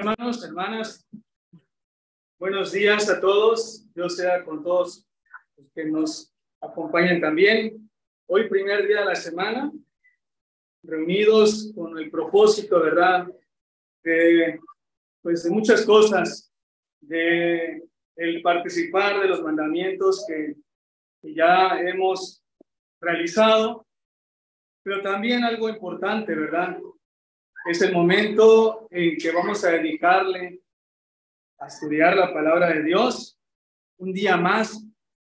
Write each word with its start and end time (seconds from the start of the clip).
Hermanos, 0.00 0.42
hermanas, 0.42 1.06
buenos 2.38 2.72
días 2.72 3.10
a 3.10 3.20
todos. 3.20 3.84
Dios 3.92 4.16
sea 4.16 4.42
con 4.46 4.62
todos 4.62 5.06
los 5.58 5.70
que 5.74 5.84
nos 5.84 6.34
acompañan 6.58 7.20
también. 7.20 7.90
Hoy, 8.26 8.48
primer 8.48 8.88
día 8.88 9.00
de 9.00 9.04
la 9.04 9.14
semana, 9.14 9.70
reunidos 10.82 11.70
con 11.74 11.98
el 11.98 12.10
propósito, 12.10 12.80
¿verdad? 12.80 13.26
De, 14.02 14.58
pues, 15.20 15.42
de 15.42 15.50
muchas 15.50 15.84
cosas, 15.84 16.50
de 17.02 17.86
el 18.16 18.40
participar 18.40 19.20
de 19.20 19.28
los 19.28 19.42
mandamientos 19.42 20.24
que, 20.26 20.54
que 21.20 21.34
ya 21.34 21.78
hemos 21.78 22.42
realizado, 23.02 23.86
pero 24.82 25.02
también 25.02 25.44
algo 25.44 25.68
importante, 25.68 26.34
¿verdad? 26.34 26.78
Es 27.66 27.82
el 27.82 27.92
momento 27.92 28.86
en 28.90 29.16
que 29.16 29.30
vamos 29.32 29.64
a 29.64 29.70
dedicarle 29.70 30.60
a 31.58 31.66
estudiar 31.66 32.16
la 32.16 32.32
palabra 32.32 32.72
de 32.72 32.82
Dios, 32.82 33.38
un 33.98 34.12
día 34.12 34.36
más 34.36 34.82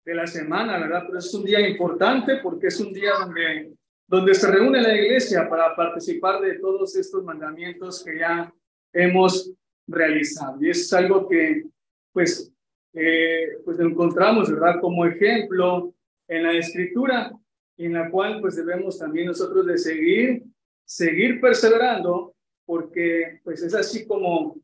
de 0.04 0.14
la 0.14 0.26
semana, 0.26 0.78
¿verdad? 0.78 1.04
Pero 1.06 1.18
es 1.18 1.32
un 1.32 1.45
día 1.45 1.66
importante 1.66 2.36
porque 2.42 2.66
es 2.66 2.78
un 2.80 2.92
día 2.92 3.12
donde, 3.18 3.72
donde 4.06 4.34
se 4.34 4.50
reúne 4.50 4.82
la 4.82 4.95
iglesia 4.95 5.48
para 5.48 5.74
participar 5.74 6.40
de 6.40 6.59
todos 6.59 6.95
estos 6.96 7.24
mandamientos 7.24 8.04
que 8.04 8.18
ya 8.18 8.52
hemos 8.92 9.52
realizado. 9.87 10.59
Y 10.60 10.70
es 10.70 10.92
algo 10.92 11.26
que, 11.28 11.64
pues, 12.12 12.52
eh, 12.92 13.59
pues 13.64 13.78
encontramos, 13.80 14.50
¿verdad? 14.50 14.80
Como 14.80 15.06
ejemplo 15.06 15.95
en 16.28 16.42
la 16.42 16.52
escritura, 16.52 17.32
en 17.76 17.95
la 17.95 18.10
cual 18.10 18.40
pues 18.40 18.56
debemos 18.56 18.98
también 18.98 19.26
nosotros 19.26 19.66
de 19.66 19.78
seguir 19.78 20.42
seguir 20.90 21.40
perseverando 21.40 22.34
porque 22.66 23.40
pues 23.44 23.62
es 23.62 23.72
así 23.74 24.04
como, 24.08 24.56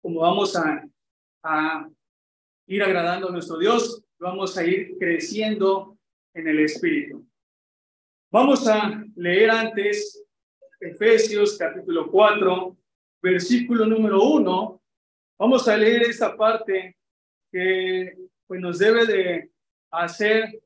como 0.00 0.20
vamos 0.20 0.54
a, 0.54 0.86
a 1.42 1.88
ir 2.68 2.82
agradando 2.84 3.28
a 3.28 3.32
nuestro 3.32 3.58
Dios, 3.58 4.04
vamos 4.20 4.56
a 4.56 4.64
ir 4.64 4.96
creciendo 4.96 5.98
en 6.34 6.46
el 6.46 6.60
Espíritu. 6.60 7.26
Vamos 8.30 8.68
a 8.68 9.04
leer 9.16 9.50
antes 9.50 10.24
Efesios 10.78 11.58
capítulo 11.58 12.12
4, 12.12 12.76
versículo 13.20 13.86
número 13.86 14.22
1. 14.22 14.82
Vamos 15.40 15.66
a 15.66 15.76
leer 15.76 16.02
esta 16.02 16.36
parte 16.36 16.96
que 17.50 18.16
pues, 18.46 18.60
nos 18.60 18.78
debe 18.78 19.04
de 19.04 19.50
hacer 19.90 20.62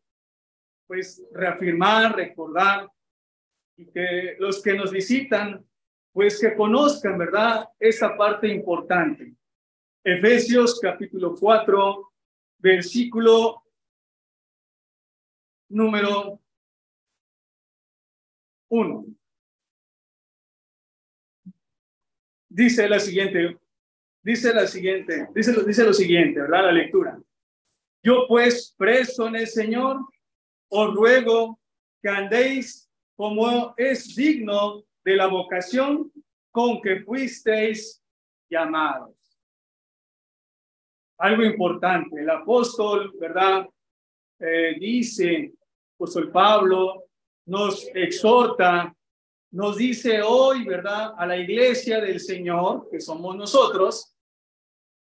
pues 0.87 1.27
reafirmar, 1.33 2.15
recordar 2.15 2.87
y 3.79 3.87
que 3.87 4.37
los 4.41 4.61
que 4.61 4.75
nos 4.75 4.91
visitan, 4.91 5.65
pues 6.13 6.41
que 6.41 6.57
conozcan, 6.57 7.17
¿verdad? 7.17 7.69
Esta 7.79 8.17
parte 8.17 8.49
importante. 8.49 9.35
Efesios 10.03 10.81
capítulo 10.81 11.35
4, 11.39 12.13
versículo 12.59 13.63
número 15.69 16.41
1. 18.69 19.07
Dice 22.49 22.89
la 22.89 22.99
siguiente, 22.99 23.59
dice 24.25 24.53
la 24.53 24.67
siguiente, 24.67 25.29
dice, 25.33 25.53
dice 25.65 25.85
lo 25.85 25.93
siguiente, 25.93 26.41
¿verdad? 26.41 26.65
La 26.65 26.73
lectura. 26.73 27.23
Yo 28.03 28.27
pues, 28.27 28.75
preso 28.77 29.29
en 29.29 29.37
el 29.37 29.47
Señor, 29.47 30.01
os 30.69 30.95
ruego 30.95 31.61
que 32.03 32.09
andéis 32.09 32.88
como 33.19 33.75
es 33.77 34.15
digno 34.15 34.85
de 35.05 35.17
la 35.17 35.27
vocación 35.27 36.13
con 36.53 36.81
que 36.81 37.01
fuisteis 37.01 38.01
llamados. 38.49 39.17
Algo 41.19 41.43
importante, 41.43 42.21
el 42.21 42.31
apóstol, 42.31 43.13
¿verdad? 43.19 43.69
Eh, 44.39 44.77
dice, 44.79 45.53
apóstol 45.97 46.31
Pablo 46.31 47.07
nos 47.47 47.89
exhorta, 47.93 48.95
nos 49.51 49.77
dice 49.77 50.23
hoy, 50.23 50.65
¿verdad? 50.65 51.15
A 51.19 51.27
la 51.27 51.39
iglesia 51.39 52.01
del 52.01 52.21
Señor, 52.21 52.89
que 52.89 53.01
somos 53.01 53.35
nosotros, 53.35 54.15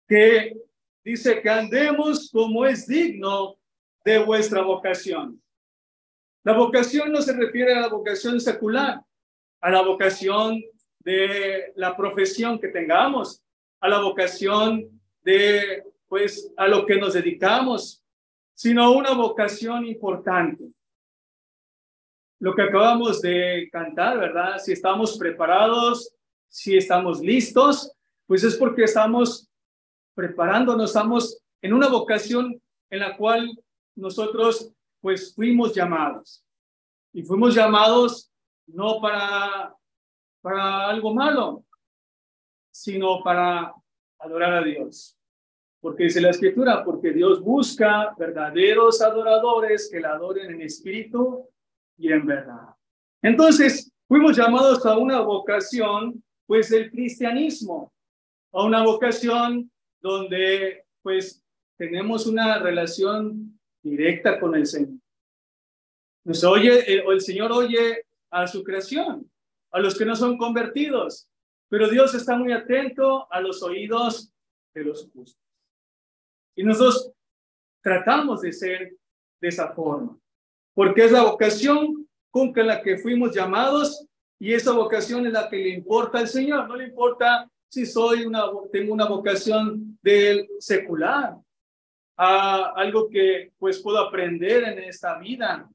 que 0.08 0.56
dice 1.04 1.40
que 1.40 1.50
andemos 1.50 2.32
como 2.32 2.66
es 2.66 2.84
digno 2.88 3.60
de 4.04 4.18
vuestra 4.18 4.62
vocación. 4.62 5.40
La 6.44 6.54
vocación 6.54 7.12
no 7.12 7.20
se 7.20 7.32
refiere 7.32 7.74
a 7.74 7.82
la 7.82 7.88
vocación 7.88 8.40
secular, 8.40 9.00
a 9.60 9.70
la 9.70 9.82
vocación 9.82 10.62
de 11.00 11.72
la 11.76 11.96
profesión 11.96 12.58
que 12.58 12.68
tengamos, 12.68 13.42
a 13.80 13.88
la 13.88 14.00
vocación 14.00 15.00
de, 15.22 15.84
pues, 16.08 16.50
a 16.56 16.68
lo 16.68 16.86
que 16.86 16.96
nos 16.96 17.14
dedicamos, 17.14 18.02
sino 18.54 18.92
una 18.92 19.12
vocación 19.12 19.86
importante. 19.86 20.64
Lo 22.40 22.54
que 22.54 22.62
acabamos 22.62 23.20
de 23.20 23.68
cantar, 23.70 24.18
¿verdad? 24.18 24.58
Si 24.58 24.72
estamos 24.72 25.18
preparados, 25.18 26.14
si 26.48 26.76
estamos 26.76 27.20
listos, 27.20 27.92
pues 28.26 28.44
es 28.44 28.56
porque 28.56 28.84
estamos 28.84 29.48
preparándonos, 30.14 30.90
estamos 30.90 31.40
en 31.62 31.72
una 31.72 31.88
vocación 31.88 32.60
en 32.90 33.00
la 33.00 33.16
cual 33.16 33.50
nosotros 33.96 34.72
pues 35.00 35.34
fuimos 35.34 35.74
llamados. 35.74 36.44
Y 37.12 37.22
fuimos 37.22 37.54
llamados 37.54 38.30
no 38.66 39.00
para, 39.00 39.74
para 40.40 40.88
algo 40.88 41.14
malo, 41.14 41.64
sino 42.70 43.22
para 43.22 43.72
adorar 44.18 44.54
a 44.54 44.62
Dios. 44.62 45.16
Porque 45.80 46.04
dice 46.04 46.20
la 46.20 46.30
escritura, 46.30 46.84
porque 46.84 47.12
Dios 47.12 47.40
busca 47.40 48.14
verdaderos 48.18 49.00
adoradores 49.00 49.88
que 49.90 50.00
la 50.00 50.12
adoren 50.12 50.50
en 50.50 50.62
espíritu 50.62 51.48
y 51.96 52.12
en 52.12 52.26
verdad. 52.26 52.74
Entonces, 53.22 53.92
fuimos 54.06 54.36
llamados 54.36 54.84
a 54.86 54.96
una 54.98 55.20
vocación, 55.20 56.22
pues, 56.46 56.70
del 56.70 56.90
cristianismo, 56.90 57.92
a 58.52 58.64
una 58.64 58.82
vocación 58.84 59.70
donde, 60.00 60.84
pues, 61.02 61.44
tenemos 61.76 62.26
una 62.26 62.58
relación 62.58 63.57
directa 63.82 64.38
con 64.38 64.54
el 64.54 64.66
Señor. 64.66 64.98
Nos 66.24 66.44
oye, 66.44 66.80
eh, 66.92 67.04
el 67.06 67.20
Señor 67.20 67.52
oye 67.52 68.04
a 68.30 68.46
su 68.46 68.62
creación, 68.62 69.30
a 69.70 69.80
los 69.80 69.96
que 69.96 70.04
no 70.04 70.14
son 70.14 70.36
convertidos, 70.36 71.28
pero 71.68 71.88
Dios 71.88 72.14
está 72.14 72.36
muy 72.36 72.52
atento 72.52 73.30
a 73.32 73.40
los 73.40 73.62
oídos 73.62 74.32
de 74.74 74.84
los 74.84 75.10
justos. 75.10 75.38
Y 76.56 76.64
nosotros 76.64 77.12
tratamos 77.82 78.42
de 78.42 78.52
ser 78.52 78.96
de 79.40 79.48
esa 79.48 79.72
forma, 79.72 80.18
porque 80.74 81.04
es 81.04 81.12
la 81.12 81.22
vocación 81.22 82.08
con 82.30 82.52
la 82.54 82.82
que 82.82 82.98
fuimos 82.98 83.34
llamados 83.34 84.06
y 84.38 84.52
esa 84.52 84.72
vocación 84.72 85.26
es 85.26 85.32
la 85.32 85.48
que 85.48 85.56
le 85.56 85.70
importa 85.70 86.18
al 86.18 86.28
Señor, 86.28 86.68
no 86.68 86.76
le 86.76 86.84
importa 86.84 87.50
si 87.68 87.84
soy 87.84 88.24
una, 88.24 88.44
tengo 88.72 88.92
una 88.94 89.06
vocación 89.06 89.98
del 90.02 90.48
secular, 90.58 91.36
a 92.18 92.72
algo 92.74 93.08
que 93.08 93.52
pues 93.58 93.78
puedo 93.78 93.98
aprender 93.98 94.64
en 94.64 94.80
esta 94.80 95.18
vida, 95.18 95.68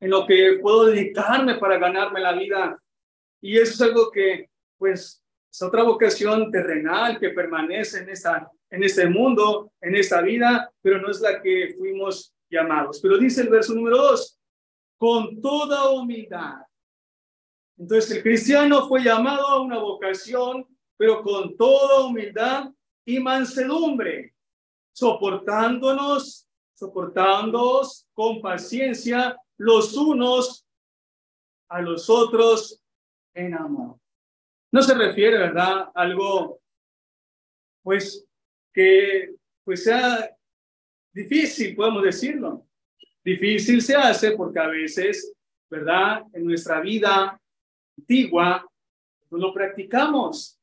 en 0.00 0.10
lo 0.10 0.24
que 0.24 0.58
puedo 0.62 0.86
dedicarme 0.86 1.56
para 1.56 1.78
ganarme 1.78 2.20
la 2.20 2.32
vida. 2.32 2.78
Y 3.40 3.58
eso 3.58 3.72
es 3.74 3.80
algo 3.80 4.10
que 4.12 4.48
pues 4.78 5.22
es 5.50 5.62
otra 5.62 5.82
vocación 5.82 6.50
terrenal 6.50 7.18
que 7.18 7.30
permanece 7.30 7.98
en, 7.98 8.10
esta, 8.10 8.48
en 8.70 8.84
este 8.84 9.06
mundo, 9.08 9.72
en 9.80 9.96
esta 9.96 10.22
vida, 10.22 10.72
pero 10.80 11.00
no 11.00 11.10
es 11.10 11.20
la 11.20 11.42
que 11.42 11.74
fuimos 11.76 12.32
llamados. 12.48 13.00
Pero 13.02 13.18
dice 13.18 13.42
el 13.42 13.48
verso 13.48 13.74
número 13.74 13.98
dos, 13.98 14.38
con 14.96 15.40
toda 15.40 15.90
humildad. 15.90 16.54
Entonces 17.76 18.12
el 18.12 18.22
cristiano 18.22 18.86
fue 18.86 19.02
llamado 19.02 19.44
a 19.48 19.60
una 19.60 19.78
vocación, 19.78 20.64
pero 20.96 21.20
con 21.22 21.56
toda 21.56 22.06
humildad 22.06 22.70
y 23.04 23.18
mansedumbre 23.18 24.32
soportándonos, 24.92 26.48
soportándonos 26.74 28.06
con 28.12 28.40
paciencia 28.40 29.36
los 29.56 29.96
unos 29.96 30.66
a 31.68 31.80
los 31.80 32.08
otros 32.10 32.82
en 33.34 33.54
amor. 33.54 33.98
No 34.70 34.82
se 34.82 34.94
refiere, 34.94 35.38
¿verdad? 35.38 35.88
Algo, 35.94 36.60
pues, 37.82 38.26
que 38.72 39.34
pues 39.64 39.84
sea 39.84 40.30
difícil, 41.12 41.76
podemos 41.76 42.02
decirlo. 42.02 42.66
Difícil 43.24 43.80
se 43.82 43.94
hace 43.94 44.32
porque 44.32 44.58
a 44.58 44.66
veces, 44.66 45.32
¿verdad? 45.70 46.22
En 46.32 46.44
nuestra 46.44 46.80
vida 46.80 47.40
antigua 47.96 48.66
no 49.30 49.38
lo 49.38 49.54
practicamos. 49.54 50.58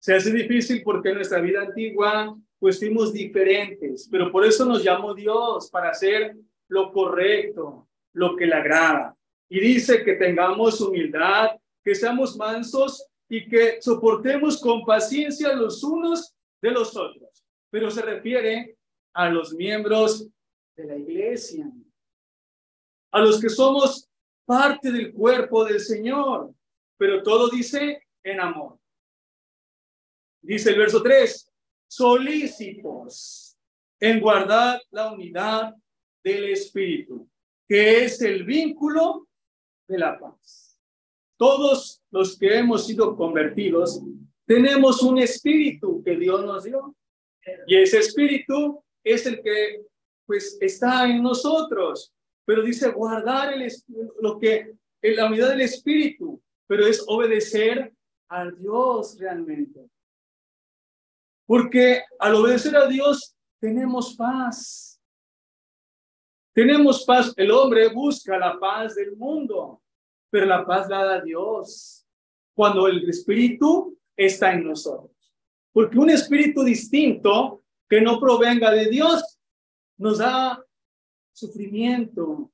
Se 0.00 0.14
hace 0.14 0.32
difícil 0.32 0.82
porque 0.82 1.10
en 1.10 1.16
nuestra 1.16 1.40
vida 1.40 1.62
antigua 1.62 2.36
pues 2.64 2.78
fuimos 2.78 3.12
diferentes, 3.12 4.08
pero 4.10 4.32
por 4.32 4.42
eso 4.42 4.64
nos 4.64 4.82
llamó 4.82 5.12
Dios, 5.12 5.68
para 5.68 5.90
hacer 5.90 6.34
lo 6.68 6.90
correcto, 6.94 7.86
lo 8.14 8.34
que 8.34 8.46
le 8.46 8.54
agrada. 8.54 9.14
Y 9.50 9.60
dice 9.60 10.02
que 10.02 10.14
tengamos 10.14 10.80
humildad, 10.80 11.50
que 11.84 11.94
seamos 11.94 12.38
mansos 12.38 13.06
y 13.28 13.46
que 13.50 13.82
soportemos 13.82 14.58
con 14.62 14.82
paciencia 14.82 15.52
los 15.52 15.84
unos 15.84 16.34
de 16.62 16.70
los 16.70 16.96
otros. 16.96 17.44
Pero 17.68 17.90
se 17.90 18.00
refiere 18.00 18.78
a 19.12 19.28
los 19.28 19.52
miembros 19.52 20.26
de 20.74 20.84
la 20.86 20.96
iglesia, 20.96 21.70
a 23.12 23.20
los 23.20 23.42
que 23.42 23.50
somos 23.50 24.08
parte 24.46 24.90
del 24.90 25.12
cuerpo 25.12 25.66
del 25.66 25.80
Señor, 25.80 26.54
pero 26.96 27.22
todo 27.22 27.50
dice 27.50 28.06
en 28.22 28.40
amor. 28.40 28.78
Dice 30.40 30.70
el 30.70 30.78
verso 30.78 31.02
3, 31.02 31.50
solícitos 31.96 33.56
en 34.00 34.20
guardar 34.20 34.82
la 34.90 35.12
unidad 35.12 35.74
del 36.24 36.50
Espíritu, 36.50 37.28
que 37.68 38.04
es 38.04 38.20
el 38.20 38.44
vínculo 38.44 39.28
de 39.86 39.98
la 39.98 40.18
paz. 40.18 40.78
Todos 41.38 42.02
los 42.10 42.38
que 42.38 42.58
hemos 42.58 42.86
sido 42.86 43.16
convertidos 43.16 44.02
tenemos 44.46 45.02
un 45.02 45.18
espíritu 45.18 46.02
que 46.02 46.16
Dios 46.16 46.44
nos 46.44 46.64
dio. 46.64 46.94
Y 47.66 47.76
ese 47.76 47.98
espíritu 47.98 48.82
es 49.02 49.26
el 49.26 49.42
que 49.42 49.82
pues 50.26 50.58
está 50.60 51.08
en 51.08 51.22
nosotros. 51.22 52.12
Pero 52.44 52.62
dice 52.62 52.90
guardar 52.90 53.54
el, 53.54 53.72
lo 54.20 54.38
que 54.38 54.74
en 55.02 55.16
la 55.16 55.26
unidad 55.26 55.50
del 55.50 55.62
espíritu, 55.62 56.42
pero 56.66 56.86
es 56.86 57.02
obedecer 57.06 57.92
a 58.28 58.50
Dios 58.50 59.16
realmente. 59.18 59.80
Porque 61.46 62.02
al 62.18 62.34
obedecer 62.34 62.76
a 62.76 62.86
Dios 62.86 63.36
tenemos 63.60 64.14
paz. 64.14 65.00
Tenemos 66.52 67.04
paz. 67.04 67.32
El 67.36 67.50
hombre 67.50 67.88
busca 67.88 68.38
la 68.38 68.58
paz 68.58 68.94
del 68.94 69.16
mundo, 69.16 69.82
pero 70.30 70.46
la 70.46 70.64
paz 70.64 70.88
la 70.88 71.04
da 71.04 71.20
Dios 71.20 72.06
cuando 72.54 72.86
el 72.86 73.08
Espíritu 73.08 73.98
está 74.16 74.52
en 74.52 74.64
nosotros. 74.64 75.10
Porque 75.72 75.98
un 75.98 76.08
espíritu 76.08 76.62
distinto 76.62 77.64
que 77.88 78.00
no 78.00 78.20
provenga 78.20 78.70
de 78.70 78.86
Dios 78.86 79.40
nos 79.98 80.18
da 80.18 80.64
sufrimiento, 81.32 82.52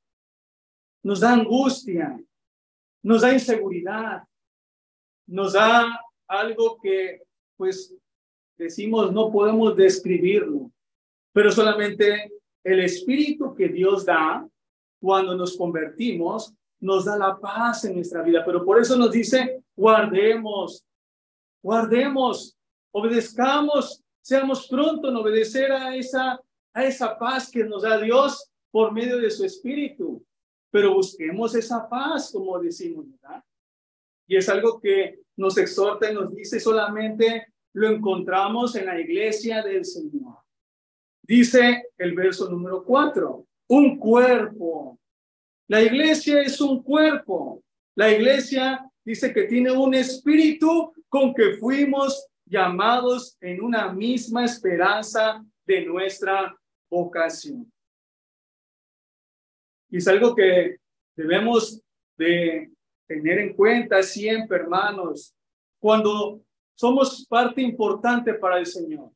nos 1.03 1.21
da 1.21 1.35
angustia, 1.35 2.19
nos 3.03 3.21
da 3.21 3.33
inseguridad, 3.33 4.23
nos 5.27 5.53
da 5.53 6.01
algo 6.27 6.79
que 6.81 7.23
pues 7.57 7.95
decimos 8.61 9.12
no 9.12 9.31
podemos 9.33 9.75
describirlo, 9.75 10.71
pero 11.33 11.51
solamente 11.51 12.31
el 12.62 12.81
espíritu 12.81 13.55
que 13.55 13.69
Dios 13.69 14.05
da 14.05 14.47
cuando 15.01 15.35
nos 15.35 15.57
convertimos 15.57 16.55
nos 16.81 17.07
da 17.07 17.17
la 17.17 17.39
paz 17.39 17.85
en 17.85 17.97
nuestra 17.97 18.23
vida, 18.23 18.43
pero 18.45 18.65
por 18.65 18.81
eso 18.81 18.97
nos 18.97 19.11
dice 19.11 19.62
guardemos, 19.77 20.85
guardemos, 21.62 22.57
obedezcamos, 22.93 24.03
seamos 24.23 24.67
pronto 24.69 25.09
en 25.09 25.17
obedecer 25.17 25.73
a 25.73 25.95
esa, 25.95 26.39
a 26.73 26.85
esa 26.85 27.19
paz 27.19 27.51
que 27.51 27.65
nos 27.65 27.83
da 27.83 27.99
Dios 27.99 28.51
por 28.71 28.93
medio 28.93 29.19
de 29.19 29.31
su 29.31 29.45
espíritu, 29.45 30.25
pero 30.71 30.95
busquemos 30.95 31.55
esa 31.55 31.89
paz, 31.89 32.31
como 32.33 32.59
decimos. 32.59 33.07
Y 34.27 34.37
es 34.37 34.49
algo 34.49 34.81
que 34.81 35.21
nos 35.37 35.59
exhorta 35.59 36.11
y 36.11 36.15
nos 36.15 36.33
dice 36.35 36.61
solamente 36.61 37.53
lo 37.73 37.89
encontramos 37.89 38.75
en 38.77 38.87
la 38.87 39.01
iglesia 39.01 39.63
del 39.63 39.85
Señor. 39.85 40.39
Dice 41.23 41.85
el 41.97 42.15
verso 42.15 42.51
número 42.51 42.85
cuatro, 42.85 43.47
un 43.69 43.99
cuerpo. 43.99 44.99
La 45.69 45.81
iglesia 45.83 46.43
es 46.43 46.61
un 46.61 46.83
cuerpo. 46.83 47.63
La 47.95 48.11
iglesia 48.11 48.85
dice 49.05 49.33
que 49.33 49.45
tiene 49.45 49.71
un 49.71 49.95
espíritu 49.95 50.93
con 51.09 51.33
que 51.35 51.57
fuimos 51.59 52.27
llamados 52.45 53.37
en 53.41 53.63
una 53.63 53.93
misma 53.93 54.45
esperanza 54.45 55.45
de 55.65 55.85
nuestra 55.85 56.57
vocación. 56.91 57.71
Y 59.89 59.99
es 59.99 60.09
algo 60.09 60.35
que 60.35 60.79
debemos 61.17 61.81
de 62.17 62.71
tener 63.07 63.39
en 63.39 63.55
cuenta 63.55 64.03
siempre, 64.03 64.59
hermanos, 64.59 65.35
cuando 65.81 66.43
somos 66.81 67.27
parte 67.29 67.61
importante 67.61 68.32
para 68.32 68.59
el 68.59 68.65
Señor. 68.65 69.11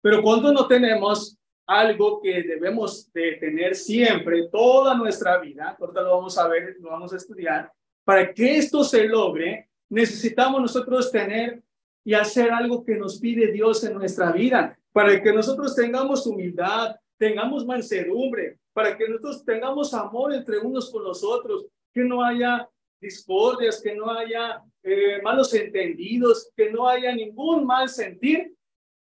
Pero 0.00 0.22
cuando 0.22 0.50
no 0.50 0.66
tenemos 0.66 1.36
algo 1.66 2.22
que 2.22 2.42
debemos 2.42 3.12
de 3.12 3.32
tener 3.32 3.74
siempre, 3.74 4.48
toda 4.50 4.94
nuestra 4.94 5.38
vida, 5.38 5.76
ahorita 5.78 6.00
lo 6.00 6.16
vamos 6.16 6.38
a 6.38 6.48
ver, 6.48 6.74
lo 6.80 6.88
vamos 6.88 7.12
a 7.12 7.18
estudiar, 7.18 7.70
para 8.02 8.32
que 8.32 8.56
esto 8.56 8.82
se 8.82 9.06
logre, 9.06 9.68
necesitamos 9.90 10.62
nosotros 10.62 11.12
tener 11.12 11.62
y 12.02 12.14
hacer 12.14 12.50
algo 12.50 12.82
que 12.82 12.96
nos 12.96 13.20
pide 13.20 13.52
Dios 13.52 13.84
en 13.84 13.92
nuestra 13.92 14.32
vida, 14.32 14.78
para 14.90 15.22
que 15.22 15.34
nosotros 15.34 15.76
tengamos 15.76 16.26
humildad, 16.26 16.96
tengamos 17.18 17.66
mansedumbre, 17.66 18.58
para 18.72 18.96
que 18.96 19.06
nosotros 19.06 19.44
tengamos 19.44 19.92
amor 19.92 20.32
entre 20.32 20.60
unos 20.60 20.90
con 20.90 21.04
los 21.04 21.22
otros, 21.22 21.66
que 21.92 22.04
no 22.04 22.24
haya 22.24 22.66
discordias, 23.02 23.82
que 23.82 23.94
no 23.94 24.10
haya 24.10 24.62
eh, 24.82 25.20
malos 25.22 25.52
entendidos, 25.52 26.50
que 26.56 26.70
no 26.70 26.88
haya 26.88 27.14
ningún 27.14 27.66
mal 27.66 27.88
sentir, 27.88 28.54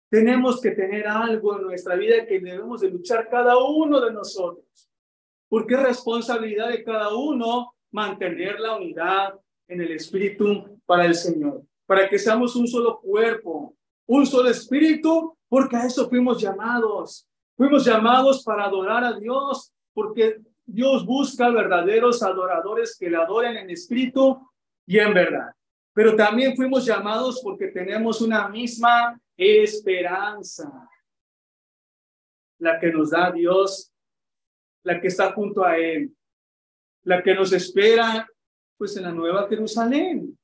tenemos 0.10 0.60
que 0.60 0.72
tener 0.72 1.08
algo 1.08 1.58
en 1.58 1.64
nuestra 1.64 1.96
vida 1.96 2.26
que 2.26 2.40
debemos 2.40 2.82
de 2.82 2.90
luchar 2.90 3.30
cada 3.30 3.58
uno 3.58 4.02
de 4.02 4.12
nosotros. 4.12 4.66
Porque 5.48 5.76
es 5.76 5.82
responsabilidad 5.82 6.70
de 6.70 6.84
cada 6.84 7.16
uno 7.16 7.74
mantener 7.92 8.60
la 8.60 8.76
unidad 8.76 9.40
en 9.68 9.82
el 9.82 9.92
espíritu 9.92 10.80
para 10.86 11.06
el 11.06 11.16
Señor, 11.16 11.64
para 11.86 12.10
que 12.10 12.20
seamos 12.20 12.56
un 12.56 12.68
solo 12.68 13.00
cuerpo, 13.00 13.76
un 14.08 14.26
solo 14.26 14.50
espíritu, 14.50 15.38
porque 15.48 15.78
a 15.78 15.86
eso 15.86 16.10
fuimos 16.10 16.42
llamados. 16.42 17.28
Fuimos 17.56 17.86
llamados 17.86 18.44
para 18.44 18.66
adorar 18.66 19.04
a 19.04 19.14
Dios, 19.14 19.72
porque 19.94 20.42
Dios 20.66 21.06
busca 21.06 21.50
verdaderos 21.50 22.24
adoradores 22.24 22.98
que 22.98 23.10
le 23.10 23.18
adoren 23.18 23.58
en 23.58 23.70
espíritu 23.70 24.50
y 24.86 25.00
en 25.00 25.14
verdad. 25.14 25.52
Pero 25.94 26.16
también 26.16 26.56
fuimos 26.56 26.86
llamados 26.86 27.42
porque 27.44 27.68
tenemos 27.68 28.22
una 28.22 28.48
misma 28.48 29.20
esperanza, 29.38 30.90
la 32.60 32.80
que 32.80 32.92
nos 32.92 33.12
da 33.12 33.32
Dios, 33.32 33.92
la 34.84 35.00
que 35.00 35.08
está 35.08 35.32
junto 35.34 35.64
a 35.64 35.78
Él, 35.78 36.16
la 37.04 37.22
que 37.22 37.36
nos 37.36 37.52
espera 37.52 38.28
pues 38.78 38.98
en 38.98 39.04
la 39.04 39.12
nueva 39.12 39.48
Jerusalén, 39.48 40.38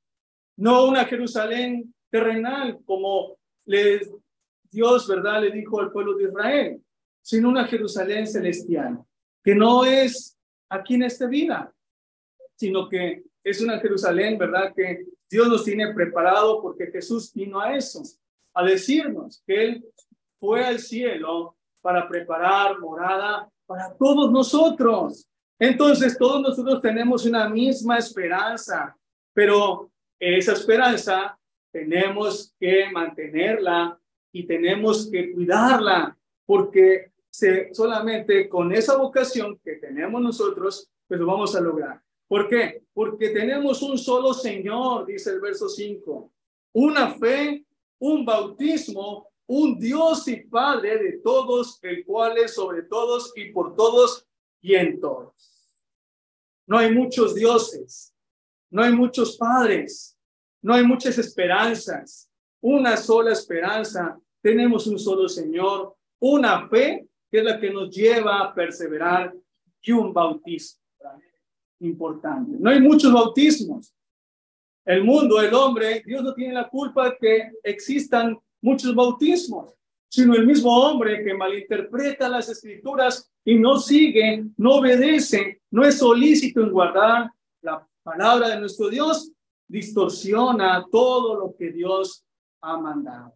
no 0.58 0.86
una 0.86 1.06
Jerusalén 1.06 1.94
terrenal 2.10 2.80
como 2.86 3.38
le, 3.66 4.02
Dios, 4.70 5.08
¿verdad?, 5.08 5.42
le 5.42 5.52
dijo 5.52 5.80
al 5.80 5.92
pueblo 5.92 6.16
de 6.16 6.26
Israel, 6.26 6.84
sino 7.22 7.50
una 7.50 7.66
Jerusalén 7.66 8.28
celestial, 8.28 9.04
que 9.44 9.56
no 9.56 9.86
es 9.86 10.38
aquí 10.70 10.96
en 10.96 11.04
esta 11.04 11.28
vida, 11.28 11.74
sino 12.56 12.88
que 12.90 13.24
es 13.44 13.62
una 13.62 13.80
Jerusalén, 13.80 14.38
¿verdad?, 14.38 14.74
que 14.76 15.06
Dios 15.30 15.48
nos 15.48 15.64
tiene 15.64 15.94
preparado 15.94 16.62
porque 16.62 16.88
Jesús 16.88 17.32
vino 17.34 17.60
a 17.60 17.76
eso, 17.76 18.02
a 18.54 18.64
decirnos 18.64 19.42
que 19.46 19.64
Él 19.64 19.86
fue 20.38 20.66
al 20.66 20.80
cielo 20.80 21.56
para 21.82 22.08
preparar 22.08 22.80
morada 22.80 23.50
para 23.66 23.94
todos 23.94 24.32
nosotros. 24.32 25.28
Entonces, 25.60 26.18
todos 26.18 26.42
nosotros 26.42 26.82
tenemos 26.82 27.26
una 27.26 27.48
misma 27.48 27.98
esperanza, 27.98 28.98
pero 29.34 29.92
esa 30.20 30.54
esperanza 30.54 31.38
tenemos 31.72 32.54
que 32.60 32.90
mantenerla 32.92 34.00
y 34.32 34.46
tenemos 34.46 35.10
que 35.10 35.32
cuidarla, 35.32 36.18
porque 36.46 37.12
solamente 37.32 38.50
con 38.50 38.74
esa 38.74 38.98
vocación 38.98 39.60
que 39.64 39.76
tenemos 39.76 40.22
nosotros, 40.22 40.90
pues 41.08 41.20
lo 41.20 41.28
vamos 41.28 41.56
a 41.56 41.62
lograr. 41.62 42.02
¿Por 42.28 42.48
qué? 42.48 42.84
Porque 42.94 43.30
tenemos 43.30 43.82
un 43.82 43.98
solo 43.98 44.34
Señor, 44.34 45.06
dice 45.06 45.32
el 45.32 45.40
verso 45.40 45.68
5, 45.68 46.32
una 46.74 47.16
fe, 47.16 47.66
un 48.00 48.24
bautismo, 48.24 49.28
un 49.48 49.80
Dios 49.80 50.28
y 50.28 50.42
Padre 50.42 50.98
de 50.98 51.12
todos, 51.24 51.80
el 51.82 52.06
cual 52.06 52.38
es 52.38 52.54
sobre 52.54 52.84
todos 52.84 53.34
y 53.36 53.52
por 53.52 53.76
todos 53.76 54.28
y 54.62 54.76
en 54.76 55.00
todos. 55.00 55.34
No 56.68 56.78
hay 56.78 56.94
muchos 56.94 57.34
dioses, 57.34 58.14
no 58.70 58.84
hay 58.84 58.92
muchos 58.92 59.36
padres, 59.38 60.16
no 60.62 60.76
hay 60.76 60.84
muchas 60.84 61.18
esperanzas, 61.18 62.30
una 62.62 62.96
sola 62.96 63.32
esperanza. 63.32 64.20
Tenemos 64.40 64.86
un 64.86 65.00
solo 65.00 65.28
Señor, 65.28 65.96
una 66.20 66.70
fe 66.70 67.09
que 67.30 67.40
es 67.40 67.44
la 67.44 67.60
que 67.60 67.70
nos 67.70 67.90
lleva 67.96 68.42
a 68.42 68.54
perseverar 68.54 69.34
y 69.82 69.92
un 69.92 70.14
bautismo 70.14 70.80
importante. 71.80 72.58
No 72.60 72.70
hay 72.70 72.82
muchos 72.82 73.12
bautismos. 73.12 73.94
El 74.86 75.04
mundo, 75.04 75.40
el 75.42 75.54
hombre, 75.54 76.04
Dios 76.06 76.24
no 76.24 76.34
tiene 76.34 76.54
la 76.54 76.68
culpa 76.68 77.10
de 77.10 77.18
que 77.20 77.52
existan 77.64 78.38
muchos 78.62 78.94
bautismos, 78.96 79.74
sino 80.10 80.34
el 80.34 80.46
mismo 80.46 80.76
hombre 80.76 81.24
que 81.24 81.34
malinterpreta 81.34 82.28
las 82.28 82.50
escrituras 82.50 83.32
y 83.46 83.56
no 83.56 83.78
sigue, 83.78 84.46
no 84.58 84.76
obedece, 84.76 85.62
no 85.72 85.84
es 85.84 86.00
solícito 86.00 86.62
en 86.62 86.72
guardar 86.72 87.30
la 87.62 87.88
palabra 88.04 88.50
de 88.50 88.60
nuestro 88.60 88.90
Dios, 88.90 89.32
distorsiona 89.68 90.86
todo 90.92 91.40
lo 91.40 91.56
que 91.56 91.72
Dios 91.72 92.26
ha 92.62 92.78
mandado. 92.78 93.36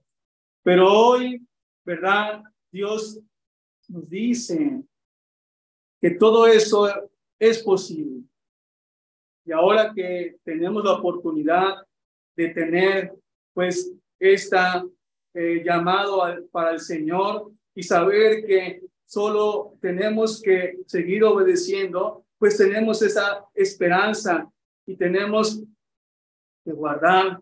Pero 0.63 0.91
hoy, 0.91 1.45
¿verdad? 1.85 2.41
Dios 2.71 3.19
nos 3.87 4.09
dice 4.09 4.83
que 6.01 6.11
todo 6.11 6.47
eso 6.47 6.87
es 7.39 7.61
posible. 7.63 8.23
Y 9.45 9.51
ahora 9.51 9.91
que 9.93 10.37
tenemos 10.43 10.83
la 10.83 10.93
oportunidad 10.93 11.75
de 12.35 12.49
tener, 12.49 13.13
pues, 13.53 13.91
esta 14.19 14.85
eh, 15.33 15.63
llamado 15.65 16.23
para 16.51 16.71
el 16.71 16.79
Señor 16.79 17.51
y 17.75 17.83
saber 17.83 18.45
que 18.45 18.83
solo 19.05 19.77
tenemos 19.81 20.41
que 20.41 20.79
seguir 20.85 21.23
obedeciendo, 21.23 22.25
pues 22.37 22.57
tenemos 22.57 23.01
esa 23.01 23.45
esperanza 23.53 24.49
y 24.85 24.95
tenemos 24.95 25.61
que 26.63 26.71
guardar 26.71 27.39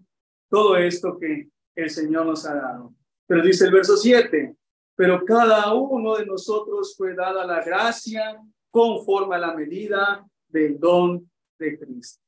todo 0.49 0.77
esto 0.77 1.17
que 1.19 1.49
el 1.75 1.89
Señor 1.89 2.25
nos 2.25 2.45
ha 2.45 2.55
dado. 2.55 2.93
Pero 3.27 3.43
dice 3.43 3.65
el 3.65 3.71
verso 3.71 3.95
7, 3.95 4.55
pero 5.01 5.25
cada 5.25 5.73
uno 5.73 6.15
de 6.15 6.27
nosotros 6.27 6.93
fue 6.95 7.15
dada 7.15 7.43
la 7.43 7.63
gracia 7.63 8.39
conforme 8.69 9.35
a 9.35 9.39
la 9.39 9.55
medida 9.55 10.23
del 10.47 10.79
don 10.79 11.27
de 11.57 11.79
Cristo. 11.79 12.21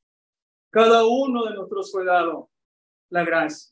Cada 0.72 1.06
uno 1.06 1.46
de 1.46 1.52
nosotros 1.52 1.92
fue 1.92 2.04
dado 2.04 2.50
la 3.12 3.24
gracia. 3.24 3.72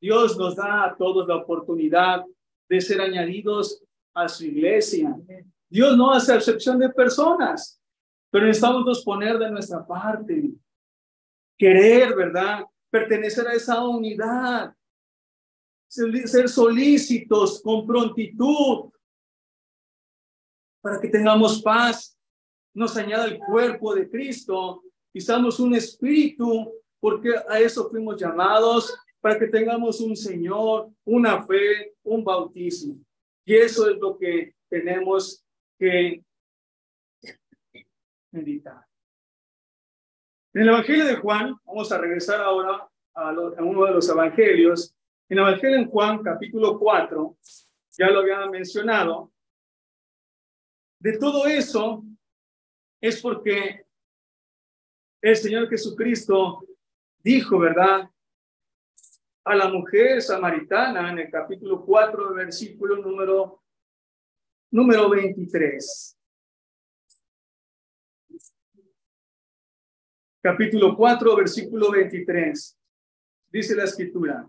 Dios 0.00 0.38
nos 0.38 0.56
da 0.56 0.84
a 0.84 0.96
todos 0.96 1.28
la 1.28 1.36
oportunidad 1.36 2.24
de 2.70 2.80
ser 2.80 3.02
añadidos 3.02 3.84
a 4.14 4.26
su 4.30 4.46
iglesia. 4.46 5.14
Dios 5.68 5.94
no 5.94 6.10
hace 6.10 6.34
excepción 6.34 6.78
de 6.78 6.88
personas, 6.88 7.78
pero 8.30 8.46
necesitamos 8.46 9.04
poner 9.04 9.38
de 9.38 9.50
nuestra 9.50 9.86
parte, 9.86 10.52
querer, 11.58 12.16
¿verdad? 12.16 12.64
Pertenecer 12.90 13.46
a 13.46 13.52
esa 13.52 13.84
unidad, 13.84 14.74
ser 15.92 16.48
solícitos 16.48 17.60
con 17.62 17.86
prontitud 17.86 18.90
para 20.80 20.98
que 21.00 21.08
tengamos 21.08 21.62
paz, 21.62 22.18
nos 22.74 22.96
añada 22.96 23.26
el 23.26 23.38
cuerpo 23.38 23.94
de 23.94 24.08
Cristo 24.08 24.82
y 25.12 25.20
somos 25.20 25.60
un 25.60 25.74
espíritu, 25.74 26.72
porque 26.98 27.34
a 27.48 27.60
eso 27.60 27.90
fuimos 27.90 28.20
llamados, 28.20 28.98
para 29.20 29.38
que 29.38 29.46
tengamos 29.46 30.00
un 30.00 30.16
Señor, 30.16 30.90
una 31.04 31.44
fe, 31.44 31.94
un 32.02 32.24
bautismo. 32.24 32.96
Y 33.44 33.54
eso 33.54 33.88
es 33.88 33.98
lo 33.98 34.18
que 34.18 34.56
tenemos 34.68 35.44
que 35.78 36.24
meditar. 38.32 38.84
En 40.54 40.62
el 40.62 40.68
Evangelio 40.68 41.04
de 41.04 41.16
Juan, 41.16 41.54
vamos 41.64 41.92
a 41.92 41.98
regresar 41.98 42.40
ahora 42.40 42.88
a, 43.14 43.28
a 43.30 43.62
uno 43.62 43.84
de 43.84 43.92
los 43.92 44.08
Evangelios, 44.08 44.96
en 45.28 45.38
el 45.38 45.44
Evangelio 45.44 45.76
en 45.78 45.90
Juan, 45.90 46.22
capítulo 46.22 46.78
4, 46.78 47.36
ya 47.98 48.10
lo 48.10 48.20
había 48.20 48.46
mencionado, 48.46 49.32
de 50.98 51.18
todo 51.18 51.46
eso 51.46 52.04
es 53.00 53.20
porque 53.20 53.84
el 55.20 55.36
Señor 55.36 55.68
Jesucristo 55.68 56.64
dijo, 57.18 57.58
¿verdad? 57.58 58.08
A 59.44 59.54
la 59.56 59.68
mujer 59.68 60.22
samaritana 60.22 61.10
en 61.10 61.18
el 61.18 61.30
capítulo 61.30 61.84
4, 61.84 62.34
versículo 62.34 62.96
número, 62.96 63.62
número 64.70 65.10
23. 65.10 66.18
Capítulo 70.40 70.96
4, 70.96 71.36
versículo 71.36 71.90
23. 71.90 72.78
Dice 73.50 73.74
la 73.74 73.84
escritura 73.84 74.48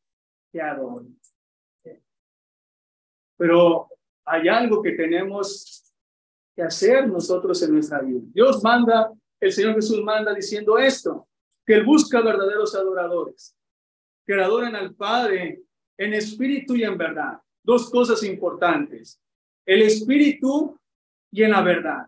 que 0.51 0.61
adoren. 0.61 1.17
Pero 3.37 3.89
hay 4.25 4.47
algo 4.47 4.81
que 4.81 4.91
tenemos 4.91 5.93
que 6.55 6.63
hacer 6.63 7.07
nosotros 7.07 7.61
en 7.63 7.73
nuestra 7.73 8.01
vida. 8.01 8.19
Dios 8.33 8.63
manda, 8.63 9.11
el 9.39 9.51
Señor 9.51 9.75
Jesús 9.75 10.03
manda 10.03 10.33
diciendo 10.33 10.77
esto, 10.77 11.27
que 11.65 11.75
Él 11.75 11.85
busca 11.85 12.21
verdaderos 12.21 12.75
adoradores, 12.75 13.55
que 14.25 14.33
adoren 14.33 14.75
al 14.75 14.93
Padre 14.93 15.61
en 15.97 16.13
espíritu 16.13 16.75
y 16.75 16.83
en 16.83 16.97
verdad. 16.97 17.39
Dos 17.63 17.89
cosas 17.89 18.23
importantes, 18.23 19.21
el 19.65 19.81
espíritu 19.83 20.79
y 21.31 21.43
en 21.43 21.51
la 21.51 21.61
verdad. 21.61 22.07